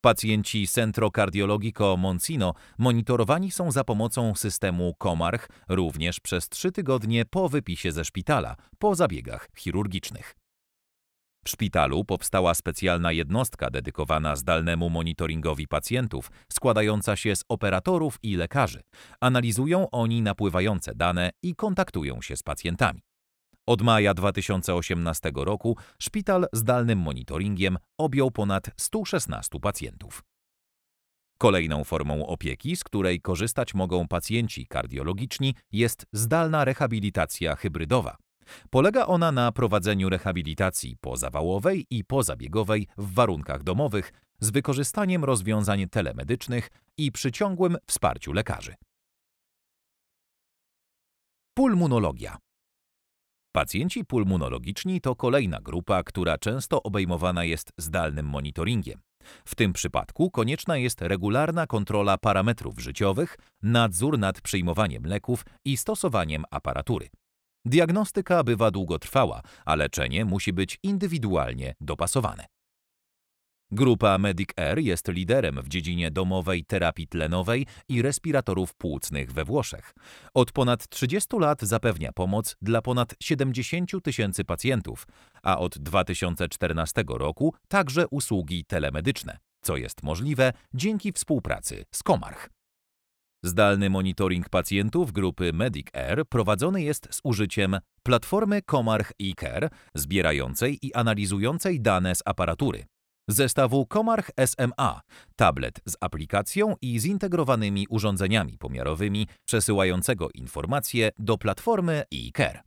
[0.01, 7.49] Pacjenci Centro Cardiologico Moncino monitorowani są za pomocą systemu Komarch również przez trzy tygodnie po
[7.49, 10.35] wypisie ze szpitala, po zabiegach chirurgicznych.
[11.45, 18.81] W szpitalu powstała specjalna jednostka dedykowana zdalnemu monitoringowi pacjentów, składająca się z operatorów i lekarzy.
[19.19, 23.01] Analizują oni napływające dane i kontaktują się z pacjentami.
[23.71, 30.23] Od maja 2018 roku szpital zdalnym monitoringiem objął ponad 116 pacjentów.
[31.37, 38.17] Kolejną formą opieki, z której korzystać mogą pacjenci kardiologiczni, jest zdalna rehabilitacja hybrydowa.
[38.69, 46.69] Polega ona na prowadzeniu rehabilitacji pozawałowej i pozabiegowej w warunkach domowych z wykorzystaniem rozwiązań telemedycznych
[46.97, 48.75] i przy ciągłym wsparciu lekarzy.
[51.53, 52.37] Pulmonologia.
[53.53, 59.01] Pacjenci pulmonologiczni to kolejna grupa, która często obejmowana jest zdalnym monitoringiem.
[59.45, 66.43] W tym przypadku konieczna jest regularna kontrola parametrów życiowych, nadzór nad przyjmowaniem leków i stosowaniem
[66.51, 67.07] aparatury.
[67.65, 72.45] Diagnostyka bywa długotrwała, a leczenie musi być indywidualnie dopasowane.
[73.73, 79.93] Grupa Medic Air jest liderem w dziedzinie domowej terapii tlenowej i respiratorów płucnych we Włoszech.
[80.33, 85.07] Od ponad 30 lat zapewnia pomoc dla ponad 70 tysięcy pacjentów,
[85.43, 92.49] a od 2014 roku także usługi telemedyczne, co jest możliwe dzięki współpracy z Komarch.
[93.43, 100.93] Zdalny monitoring pacjentów grupy Medic Air prowadzony jest z użyciem platformy Comarch eCare, zbierającej i
[100.93, 102.85] analizującej dane z aparatury,
[103.27, 105.01] zestawu Comarch SMA,
[105.35, 112.61] tablet z aplikacją i zintegrowanymi urządzeniami pomiarowymi przesyłającego informacje do platformy eCare.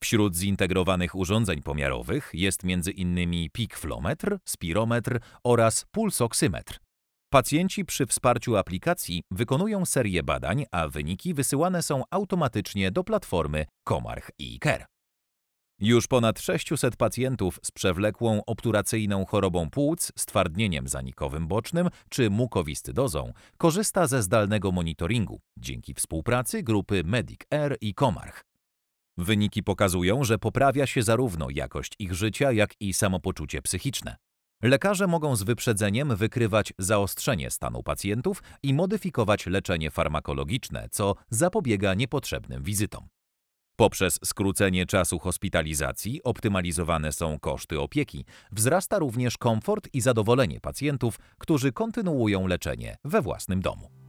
[0.00, 3.48] Wśród zintegrowanych urządzeń pomiarowych jest m.in.
[3.52, 6.78] pikflometr, spirometr oraz pulsoksymetr.
[7.32, 14.30] Pacjenci przy wsparciu aplikacji wykonują serię badań, a wyniki wysyłane są automatycznie do platformy Comarch
[14.38, 14.86] i Care.
[15.82, 24.06] Już ponad 600 pacjentów z przewlekłą obturacyjną chorobą płuc, stwardnieniem zanikowym bocznym czy mukowiscydozą korzysta
[24.06, 28.44] ze zdalnego monitoringu dzięki współpracy grupy Medic Air i Comarch.
[29.18, 34.16] Wyniki pokazują, że poprawia się zarówno jakość ich życia, jak i samopoczucie psychiczne.
[34.62, 42.62] Lekarze mogą z wyprzedzeniem wykrywać zaostrzenie stanu pacjentów i modyfikować leczenie farmakologiczne, co zapobiega niepotrzebnym
[42.62, 43.08] wizytom.
[43.80, 51.72] Poprzez skrócenie czasu hospitalizacji optymalizowane są koszty opieki, wzrasta również komfort i zadowolenie pacjentów, którzy
[51.72, 53.99] kontynuują leczenie we własnym domu.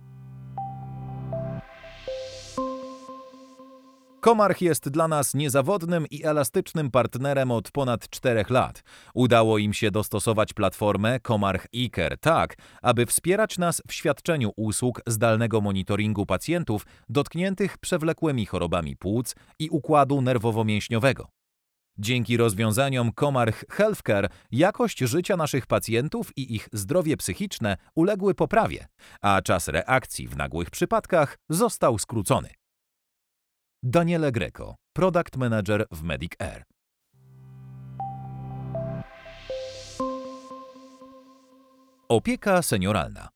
[4.22, 8.84] Komarch jest dla nas niezawodnym i elastycznym partnerem od ponad czterech lat.
[9.14, 15.62] Udało im się dostosować platformę Komarch Iker tak, aby wspierać nas w świadczeniu usług zdalnego
[15.62, 21.24] monitoringu pacjentów dotkniętych przewlekłymi chorobami płuc i układu nerwowo-mięśniowego.
[21.98, 28.88] Dzięki rozwiązaniom Komarch Healthcare jakość życia naszych pacjentów i ich zdrowie psychiczne uległy poprawie,
[29.22, 32.61] a czas reakcji w nagłych przypadkach został skrócony.
[33.84, 36.64] Daniele Greco, Product Manager w Medic Air.
[42.10, 43.30] Opieka senioralna.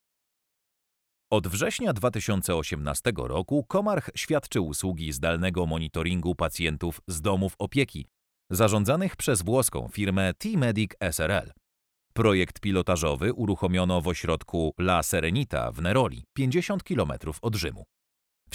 [1.31, 8.07] Od września 2018 roku Komarch świadczy usługi zdalnego monitoringu pacjentów z domów opieki,
[8.49, 11.51] zarządzanych przez włoską firmę T-Medic SRL.
[12.13, 17.85] Projekt pilotażowy uruchomiono w ośrodku La Serenita w Neroli, 50 km od Rzymu.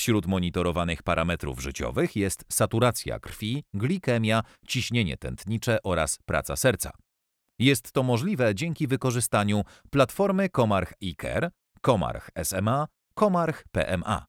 [0.01, 6.91] Wśród monitorowanych parametrów życiowych jest saturacja krwi, glikemia, ciśnienie tętnicze oraz praca serca.
[7.59, 11.51] Jest to możliwe dzięki wykorzystaniu platformy Comarch eCare,
[11.87, 12.87] Comarch SMA,
[13.19, 14.27] Comarch PMA.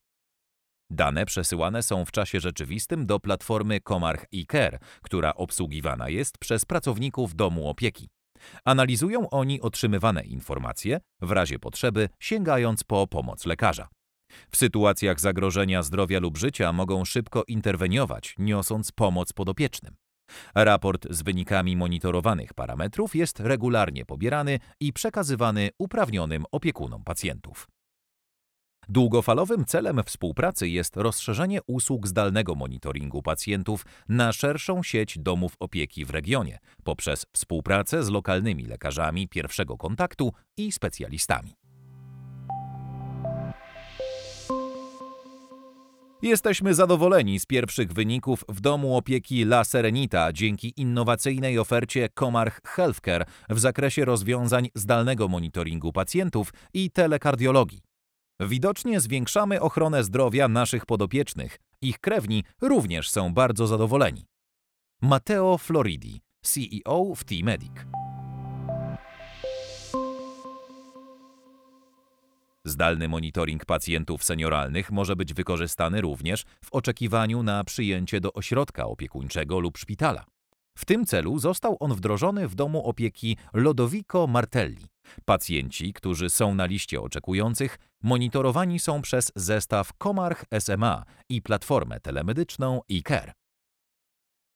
[0.89, 7.35] Dane przesyłane są w czasie rzeczywistym do platformy Comarch eCare, która obsługiwana jest przez pracowników
[7.35, 8.09] domu opieki.
[8.65, 13.87] Analizują oni otrzymywane informacje, w razie potrzeby sięgając po pomoc lekarza.
[14.51, 19.95] W sytuacjach zagrożenia zdrowia lub życia mogą szybko interweniować, niosąc pomoc podopiecznym.
[20.55, 27.67] Raport z wynikami monitorowanych parametrów jest regularnie pobierany i przekazywany uprawnionym opiekunom pacjentów.
[28.89, 36.09] Długofalowym celem współpracy jest rozszerzenie usług zdalnego monitoringu pacjentów na szerszą sieć domów opieki w
[36.09, 41.60] regionie poprzez współpracę z lokalnymi lekarzami pierwszego kontaktu i specjalistami.
[46.21, 53.25] Jesteśmy zadowoleni z pierwszych wyników w domu opieki La Serenita dzięki innowacyjnej ofercie Comarch Healthcare
[53.49, 57.81] w zakresie rozwiązań zdalnego monitoringu pacjentów i telekardiologii.
[58.39, 61.59] Widocznie zwiększamy ochronę zdrowia naszych podopiecznych.
[61.81, 64.25] Ich krewni również są bardzo zadowoleni.
[65.01, 67.73] Matteo Floridi, CEO w T-Medic.
[72.65, 79.59] Zdalny monitoring pacjentów senioralnych może być wykorzystany również w oczekiwaniu na przyjęcie do ośrodka opiekuńczego
[79.59, 80.25] lub szpitala.
[80.77, 84.87] W tym celu został on wdrożony w domu opieki Lodovico Martelli.
[85.25, 92.81] Pacjenci, którzy są na liście oczekujących, monitorowani są przez zestaw Comarch SMA i platformę telemedyczną
[92.91, 93.33] eCare.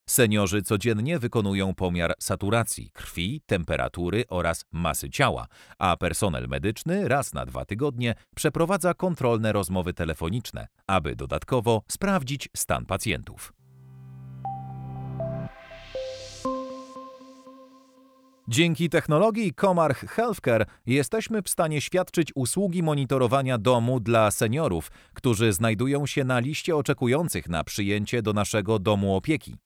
[0.09, 5.47] Seniorzy codziennie wykonują pomiar saturacji krwi, temperatury oraz masy ciała,
[5.79, 12.85] a personel medyczny raz na dwa tygodnie przeprowadza kontrolne rozmowy telefoniczne, aby dodatkowo sprawdzić stan
[12.85, 13.53] pacjentów.
[18.47, 26.05] Dzięki technologii Comarch Healthcare jesteśmy w stanie świadczyć usługi monitorowania domu dla seniorów, którzy znajdują
[26.05, 29.57] się na liście oczekujących na przyjęcie do naszego domu opieki.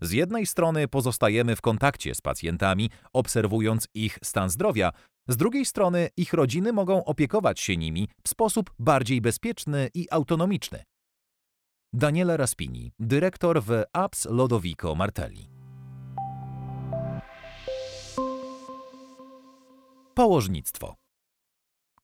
[0.00, 4.90] Z jednej strony pozostajemy w kontakcie z pacjentami, obserwując ich stan zdrowia,
[5.28, 10.82] z drugiej strony ich rodziny mogą opiekować się nimi w sposób bardziej bezpieczny i autonomiczny.
[11.92, 15.48] Daniele Raspini, dyrektor w Apps Lodovico Martelli.
[20.14, 21.01] Położnictwo.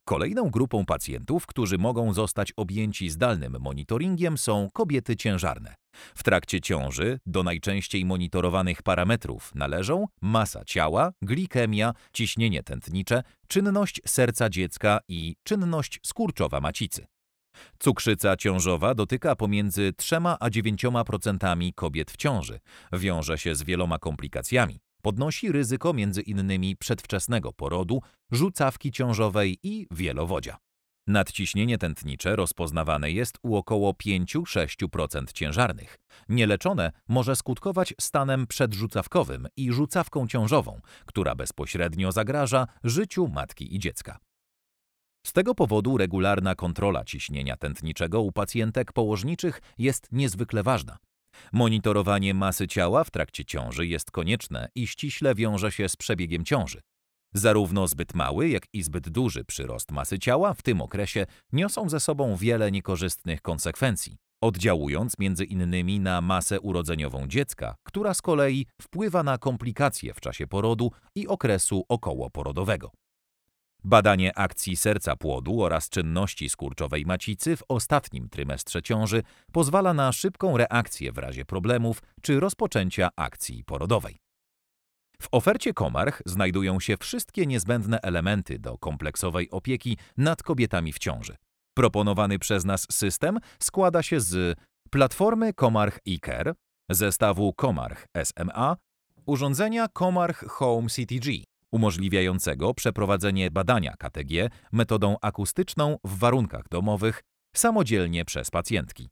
[0.08, 5.74] Kolejną grupą pacjentów, którzy mogą zostać objęci zdalnym monitoringiem są kobiety ciężarne.
[6.14, 14.48] W trakcie ciąży do najczęściej monitorowanych parametrów należą masa ciała, glikemia, ciśnienie tętnicze, czynność serca
[14.48, 17.06] dziecka i czynność skurczowa macicy.
[17.78, 22.60] Cukrzyca ciążowa dotyka pomiędzy 3 a 9% kobiet w ciąży,
[22.92, 24.80] wiąże się z wieloma komplikacjami.
[25.02, 26.76] Podnosi ryzyko m.in.
[26.78, 30.56] przedwczesnego porodu, rzucawki ciążowej i wielowodzia.
[31.06, 35.98] Nadciśnienie tętnicze rozpoznawane jest u około 5-6% ciężarnych.
[36.28, 44.18] Nieleczone może skutkować stanem przedrzucawkowym i rzucawką ciążową, która bezpośrednio zagraża życiu matki i dziecka.
[45.26, 50.98] Z tego powodu regularna kontrola ciśnienia tętniczego u pacjentek położniczych jest niezwykle ważna.
[51.52, 56.80] Monitorowanie masy ciała w trakcie ciąży jest konieczne i ściśle wiąże się z przebiegiem ciąży.
[57.34, 62.00] Zarówno zbyt mały, jak i zbyt duży przyrost masy ciała w tym okresie niosą ze
[62.00, 69.22] sobą wiele niekorzystnych konsekwencji, oddziałując między innymi na masę urodzeniową dziecka, która z kolei wpływa
[69.22, 72.90] na komplikacje w czasie porodu i okresu okołoporodowego.
[73.84, 79.22] Badanie akcji serca płodu oraz czynności skurczowej macicy w ostatnim trymestrze ciąży
[79.52, 84.18] pozwala na szybką reakcję w razie problemów czy rozpoczęcia akcji porodowej.
[85.22, 91.36] W ofercie Komarch znajdują się wszystkie niezbędne elementy do kompleksowej opieki nad kobietami w ciąży.
[91.74, 94.58] Proponowany przez nas system składa się z
[94.90, 96.54] platformy Komarch eCare,
[96.90, 98.76] zestawu Komarch SMA,
[99.26, 107.22] urządzenia Komarch Home CTG, umożliwiającego przeprowadzenie badania KTG metodą akustyczną w warunkach domowych
[107.56, 109.08] samodzielnie przez pacjentki.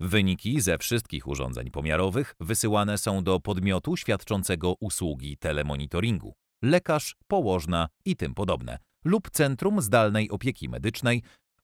[0.00, 8.16] Wyniki ze wszystkich urządzeń pomiarowych wysyłane są do podmiotu świadczącego usługi telemonitoringu, lekarz, położna i
[8.16, 11.22] tym podobne, lub Centrum Zdalnej Opieki Medycznej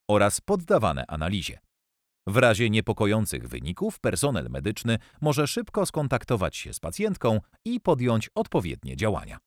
[0.08, 1.58] oraz poddawane analizie.
[2.30, 8.96] W razie niepokojących wyników personel medyczny może szybko skontaktować się z pacjentką i podjąć odpowiednie
[8.96, 9.38] działania.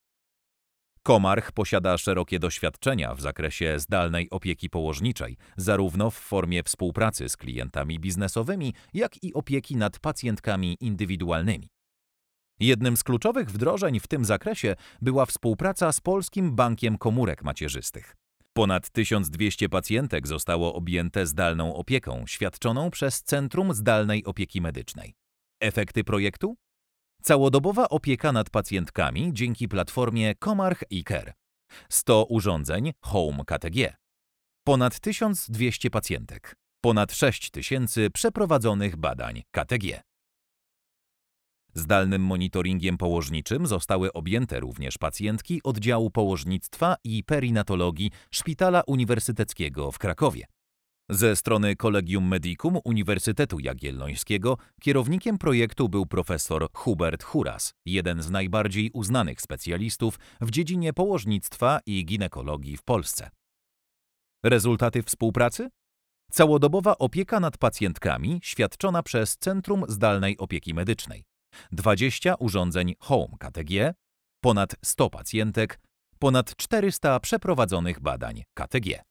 [1.03, 7.99] Komarch posiada szerokie doświadczenia w zakresie zdalnej opieki położniczej, zarówno w formie współpracy z klientami
[7.99, 11.69] biznesowymi, jak i opieki nad pacjentkami indywidualnymi.
[12.59, 18.15] Jednym z kluczowych wdrożeń w tym zakresie była współpraca z Polskim Bankiem Komórek Macierzystych.
[18.56, 25.16] Ponad 1200 pacjentek zostało objęte zdalną opieką świadczoną przez Centrum Zdalnej Opieki Medycznej.
[25.60, 26.56] Efekty projektu?
[27.24, 31.34] Całodobowa opieka nad pacjentkami dzięki platformie Comarch eCare.
[31.89, 33.95] 100 urządzeń Home KTG.
[34.64, 36.56] Ponad 1200 pacjentek.
[36.82, 40.01] Ponad 6000 przeprowadzonych badań KTG.
[41.74, 50.45] Zdalnym monitoringiem położniczym zostały objęte również pacjentki oddziału położnictwa i perinatologii Szpitala Uniwersyteckiego w Krakowie.
[51.09, 58.91] Ze strony Collegium Medicum Uniwersytetu Jagiellońskiego kierownikiem projektu był profesor Hubert Huras, jeden z najbardziej
[58.93, 63.30] uznanych specjalistów w dziedzinie położnictwa i ginekologii w Polsce.
[64.43, 65.69] Rezultaty współpracy?
[66.32, 71.24] Całodobowa opieka nad pacjentkami świadczona przez Centrum Zdalnej Opieki Medycznej.
[71.72, 73.93] 20 urządzeń Home KTG,
[74.41, 75.80] ponad 100 pacjentek,
[76.20, 79.04] ponad 400 przeprowadzonych badań KTG.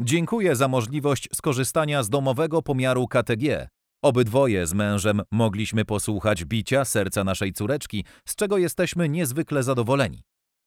[0.00, 3.68] Dziękuję za możliwość skorzystania z domowego pomiaru KTG.
[4.02, 10.22] Obydwoje z mężem mogliśmy posłuchać bicia serca naszej córeczki, z czego jesteśmy niezwykle zadowoleni.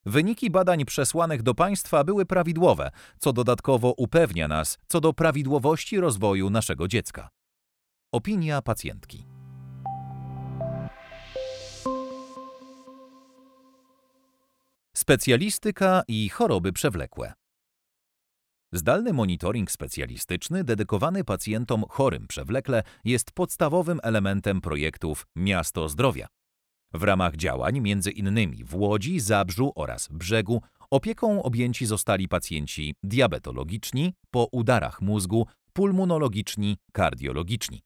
[0.05, 6.49] Wyniki badań przesłanych do państwa były prawidłowe, co dodatkowo upewnia nas co do prawidłowości rozwoju
[6.49, 7.29] naszego dziecka.
[8.11, 9.25] Opinia pacjentki.
[14.95, 17.33] Specjalistyka i choroby przewlekłe.
[18.73, 26.27] Zdalny monitoring specjalistyczny dedykowany pacjentom chorym przewlekle jest podstawowym elementem projektów Miasto Zdrowia.
[26.95, 34.13] W ramach działań między innymi w Łodzi, Zabrzu oraz Brzegu opieką objęci zostali pacjenci diabetologiczni,
[34.31, 37.81] po udarach mózgu, pulmonologiczni, kardiologiczni.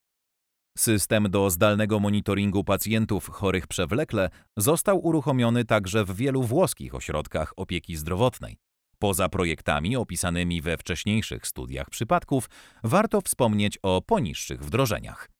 [0.78, 7.96] System do zdalnego monitoringu pacjentów chorych przewlekle został uruchomiony także w wielu włoskich ośrodkach opieki
[7.96, 8.58] zdrowotnej.
[9.00, 12.50] Poza projektami opisanymi we wcześniejszych studiach przypadków,
[12.84, 15.39] warto wspomnieć o poniższych wdrożeniach.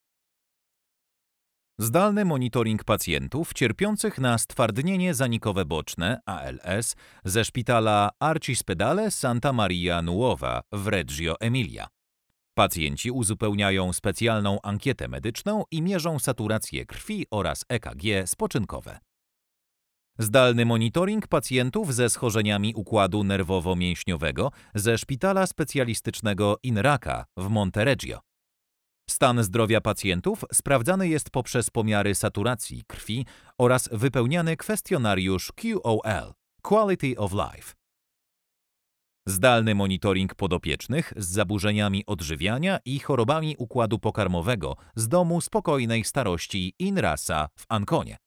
[1.82, 10.62] Zdalny monitoring pacjentów cierpiących na stwardnienie zanikowe boczne ALS ze szpitala Arcispedale Santa Maria Nuova
[10.72, 11.88] w Reggio Emilia.
[12.54, 19.00] Pacjenci uzupełniają specjalną ankietę medyczną i mierzą saturację krwi oraz EKG spoczynkowe.
[20.18, 28.29] Zdalny monitoring pacjentów ze schorzeniami układu nerwowo-mięśniowego ze szpitala specjalistycznego INRACA w Montereggio.
[29.10, 33.26] Stan zdrowia pacjentów sprawdzany jest poprzez pomiary saturacji krwi
[33.58, 37.74] oraz wypełniany kwestionariusz QOL Quality of Life.
[39.28, 47.48] Zdalny monitoring podopiecznych z zaburzeniami odżywiania i chorobami układu pokarmowego z domu spokojnej starości INRASA
[47.60, 48.18] w Anconie.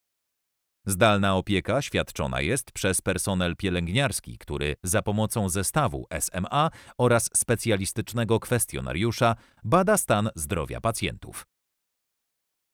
[0.87, 9.37] Zdalna opieka świadczona jest przez personel pielęgniarski, który za pomocą zestawu SMA oraz specjalistycznego kwestionariusza
[9.64, 11.47] bada stan zdrowia pacjentów.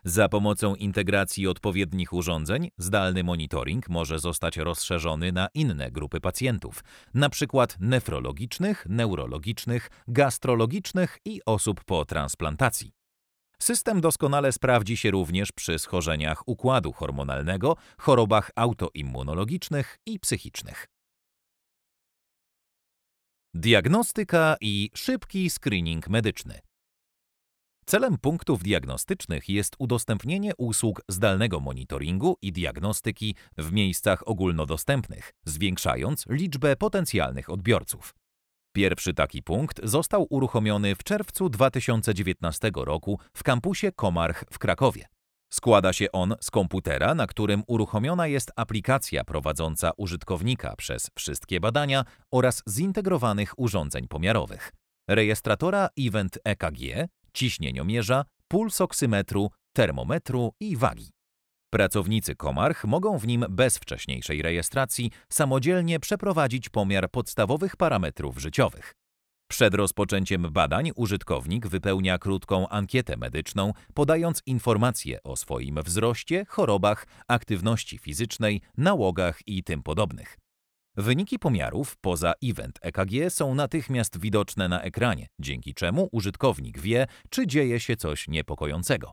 [0.04, 6.84] Za pomocą integracji odpowiednich urządzeń zdalny monitoring może zostać rozszerzony na inne grupy pacjentów,
[7.14, 7.66] np.
[7.80, 12.97] nefrologicznych, neurologicznych, gastrologicznych i osób po transplantacji.
[13.62, 20.86] System doskonale sprawdzi się również przy schorzeniach układu hormonalnego, chorobach autoimmunologicznych i psychicznych.
[23.54, 26.60] Diagnostyka i szybki screening medyczny.
[27.86, 36.76] Celem punktów diagnostycznych jest udostępnienie usług zdalnego monitoringu i diagnostyki w miejscach ogólnodostępnych, zwiększając liczbę
[36.76, 38.14] potencjalnych odbiorców.
[38.72, 45.06] Pierwszy taki punkt został uruchomiony w czerwcu 2019 roku w kampusie Komarch w Krakowie.
[45.52, 52.04] Składa się on z komputera, na którym uruchomiona jest aplikacja prowadząca użytkownika przez wszystkie badania
[52.30, 54.72] oraz zintegrowanych urządzeń pomiarowych.
[55.08, 61.17] Rejestratora Event EKG, ciśnieniomierza, pulsoksymetru, termometru i wagi.
[61.70, 68.94] Pracownicy Komarch mogą w nim bez wcześniejszej rejestracji samodzielnie przeprowadzić pomiar podstawowych parametrów życiowych.
[69.50, 77.98] Przed rozpoczęciem badań użytkownik wypełnia krótką ankietę medyczną, podając informacje o swoim wzroście, chorobach, aktywności
[77.98, 80.38] fizycznej, nałogach i tym podobnych.
[80.96, 87.46] Wyniki pomiarów poza event EKG są natychmiast widoczne na ekranie, dzięki czemu użytkownik wie, czy
[87.46, 89.12] dzieje się coś niepokojącego.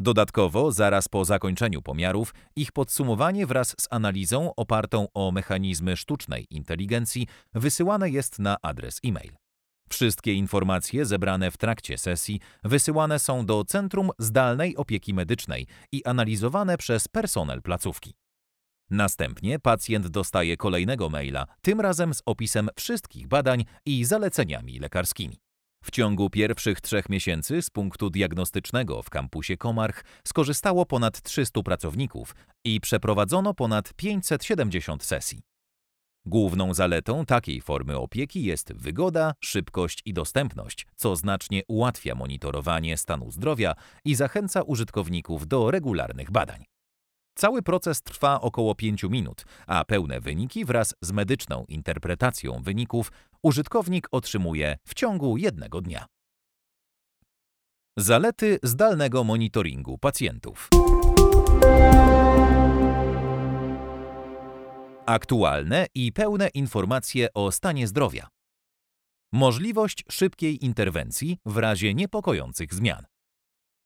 [0.00, 7.26] Dodatkowo, zaraz po zakończeniu pomiarów, ich podsumowanie wraz z analizą opartą o mechanizmy sztucznej inteligencji
[7.54, 9.32] wysyłane jest na adres e-mail.
[9.88, 16.78] Wszystkie informacje zebrane w trakcie sesji wysyłane są do Centrum Zdalnej Opieki Medycznej i analizowane
[16.78, 18.14] przez personel placówki.
[18.90, 25.47] Następnie pacjent dostaje kolejnego maila, tym razem z opisem wszystkich badań i zaleceniami lekarskimi.
[25.84, 32.34] W ciągu pierwszych trzech miesięcy z punktu diagnostycznego w kampusie Komarch skorzystało ponad 300 pracowników
[32.64, 35.40] i przeprowadzono ponad 570 sesji.
[36.26, 43.30] Główną zaletą takiej formy opieki jest wygoda, szybkość i dostępność, co znacznie ułatwia monitorowanie stanu
[43.30, 43.74] zdrowia
[44.04, 46.64] i zachęca użytkowników do regularnych badań.
[47.38, 53.12] Cały proces trwa około 5 minut, a pełne wyniki wraz z medyczną interpretacją wyników
[53.42, 56.06] użytkownik otrzymuje w ciągu jednego dnia.
[57.96, 60.68] Zalety zdalnego monitoringu pacjentów.
[65.06, 68.28] Aktualne i pełne informacje o stanie zdrowia.
[69.32, 73.04] Możliwość szybkiej interwencji w razie niepokojących zmian.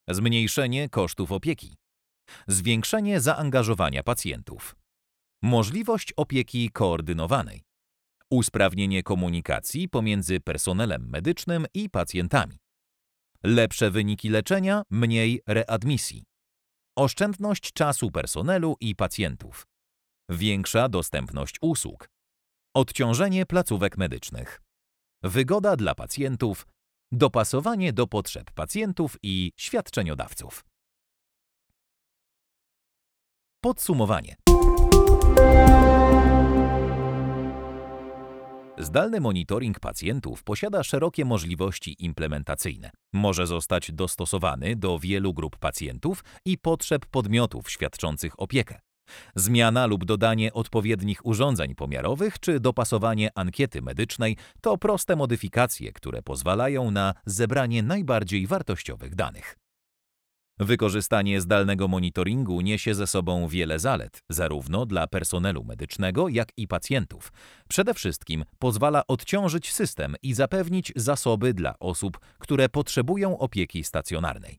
[0.09, 1.82] Zmniejszenie kosztów opieki.
[2.47, 4.77] Zwiększenie zaangażowania pacjentów.
[5.43, 7.63] Możliwość opieki koordynowanej.
[8.31, 12.59] Usprawnienie komunikacji pomiędzy personelem medycznym i pacjentami.
[13.43, 16.25] Lepsze wyniki leczenia, mniej readmisji.
[16.97, 19.67] Oszczędność czasu personelu i pacjentów.
[20.29, 22.09] Większa dostępność usług.
[22.75, 24.61] Odciążenie placówek medycznych.
[25.23, 26.67] Wygoda dla pacjentów.
[27.13, 30.65] Dopasowanie do potrzeb pacjentów i świadczeniodawców.
[33.65, 34.37] Podsumowanie.
[38.79, 42.91] Zdalny monitoring pacjentów posiada szerokie możliwości implementacyjne.
[43.13, 48.79] Może zostać dostosowany do wielu grup pacjentów i potrzeb podmiotów świadczących opiekę.
[49.37, 56.91] Zmiana lub dodanie odpowiednich urządzeń pomiarowych czy dopasowanie ankiety medycznej to proste modyfikacje, które pozwalają
[56.91, 59.62] na zebranie najbardziej wartościowych danych.
[60.59, 67.33] Wykorzystanie zdalnego monitoringu niesie ze sobą wiele zalet, zarówno dla personelu medycznego, jak i pacjentów.
[67.69, 74.59] Przede wszystkim pozwala odciążyć system i zapewnić zasoby dla osób, które potrzebują opieki stacjonarnej.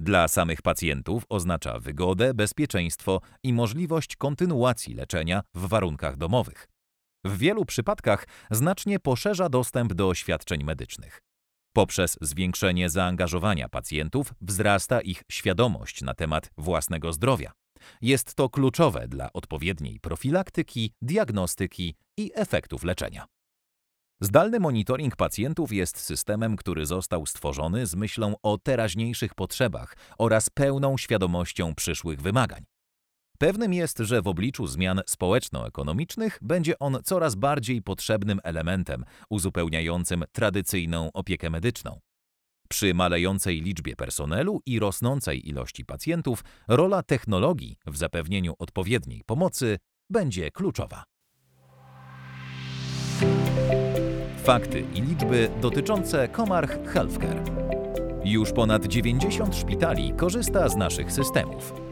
[0.00, 6.68] Dla samych pacjentów oznacza wygodę, bezpieczeństwo i możliwość kontynuacji leczenia w warunkach domowych.
[7.24, 11.22] W wielu przypadkach znacznie poszerza dostęp do świadczeń medycznych.
[11.72, 17.52] Poprzez zwiększenie zaangażowania pacjentów wzrasta ich świadomość na temat własnego zdrowia.
[18.02, 23.26] Jest to kluczowe dla odpowiedniej profilaktyki, diagnostyki i efektów leczenia.
[24.20, 30.98] Zdalny monitoring pacjentów jest systemem, który został stworzony z myślą o teraźniejszych potrzebach oraz pełną
[30.98, 32.64] świadomością przyszłych wymagań.
[33.42, 41.12] Pewnym jest, że w obliczu zmian społeczno-ekonomicznych będzie on coraz bardziej potrzebnym elementem uzupełniającym tradycyjną
[41.12, 42.00] opiekę medyczną.
[42.68, 49.78] Przy malejącej liczbie personelu i rosnącej ilości pacjentów, rola technologii w zapewnieniu odpowiedniej pomocy
[50.10, 51.04] będzie kluczowa.
[54.44, 57.42] Fakty i liczby dotyczące Comarch Healthcare.
[58.24, 61.91] Już ponad 90 szpitali korzysta z naszych systemów.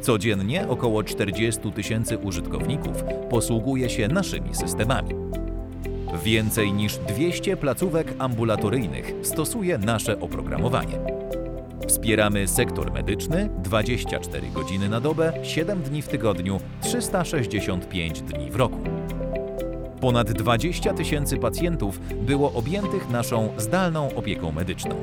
[0.00, 5.14] Codziennie około 40 tysięcy użytkowników posługuje się naszymi systemami.
[6.24, 10.98] Więcej niż 200 placówek ambulatoryjnych stosuje nasze oprogramowanie.
[11.88, 18.78] Wspieramy sektor medyczny 24 godziny na dobę, 7 dni w tygodniu, 365 dni w roku.
[20.00, 24.94] Ponad 20 tysięcy pacjentów było objętych naszą zdalną opieką medyczną.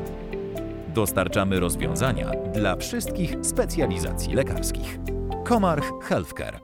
[0.98, 5.00] Dostarczamy rozwiązania dla wszystkich specjalizacji lekarskich.
[5.46, 6.60] Komarch Healthcare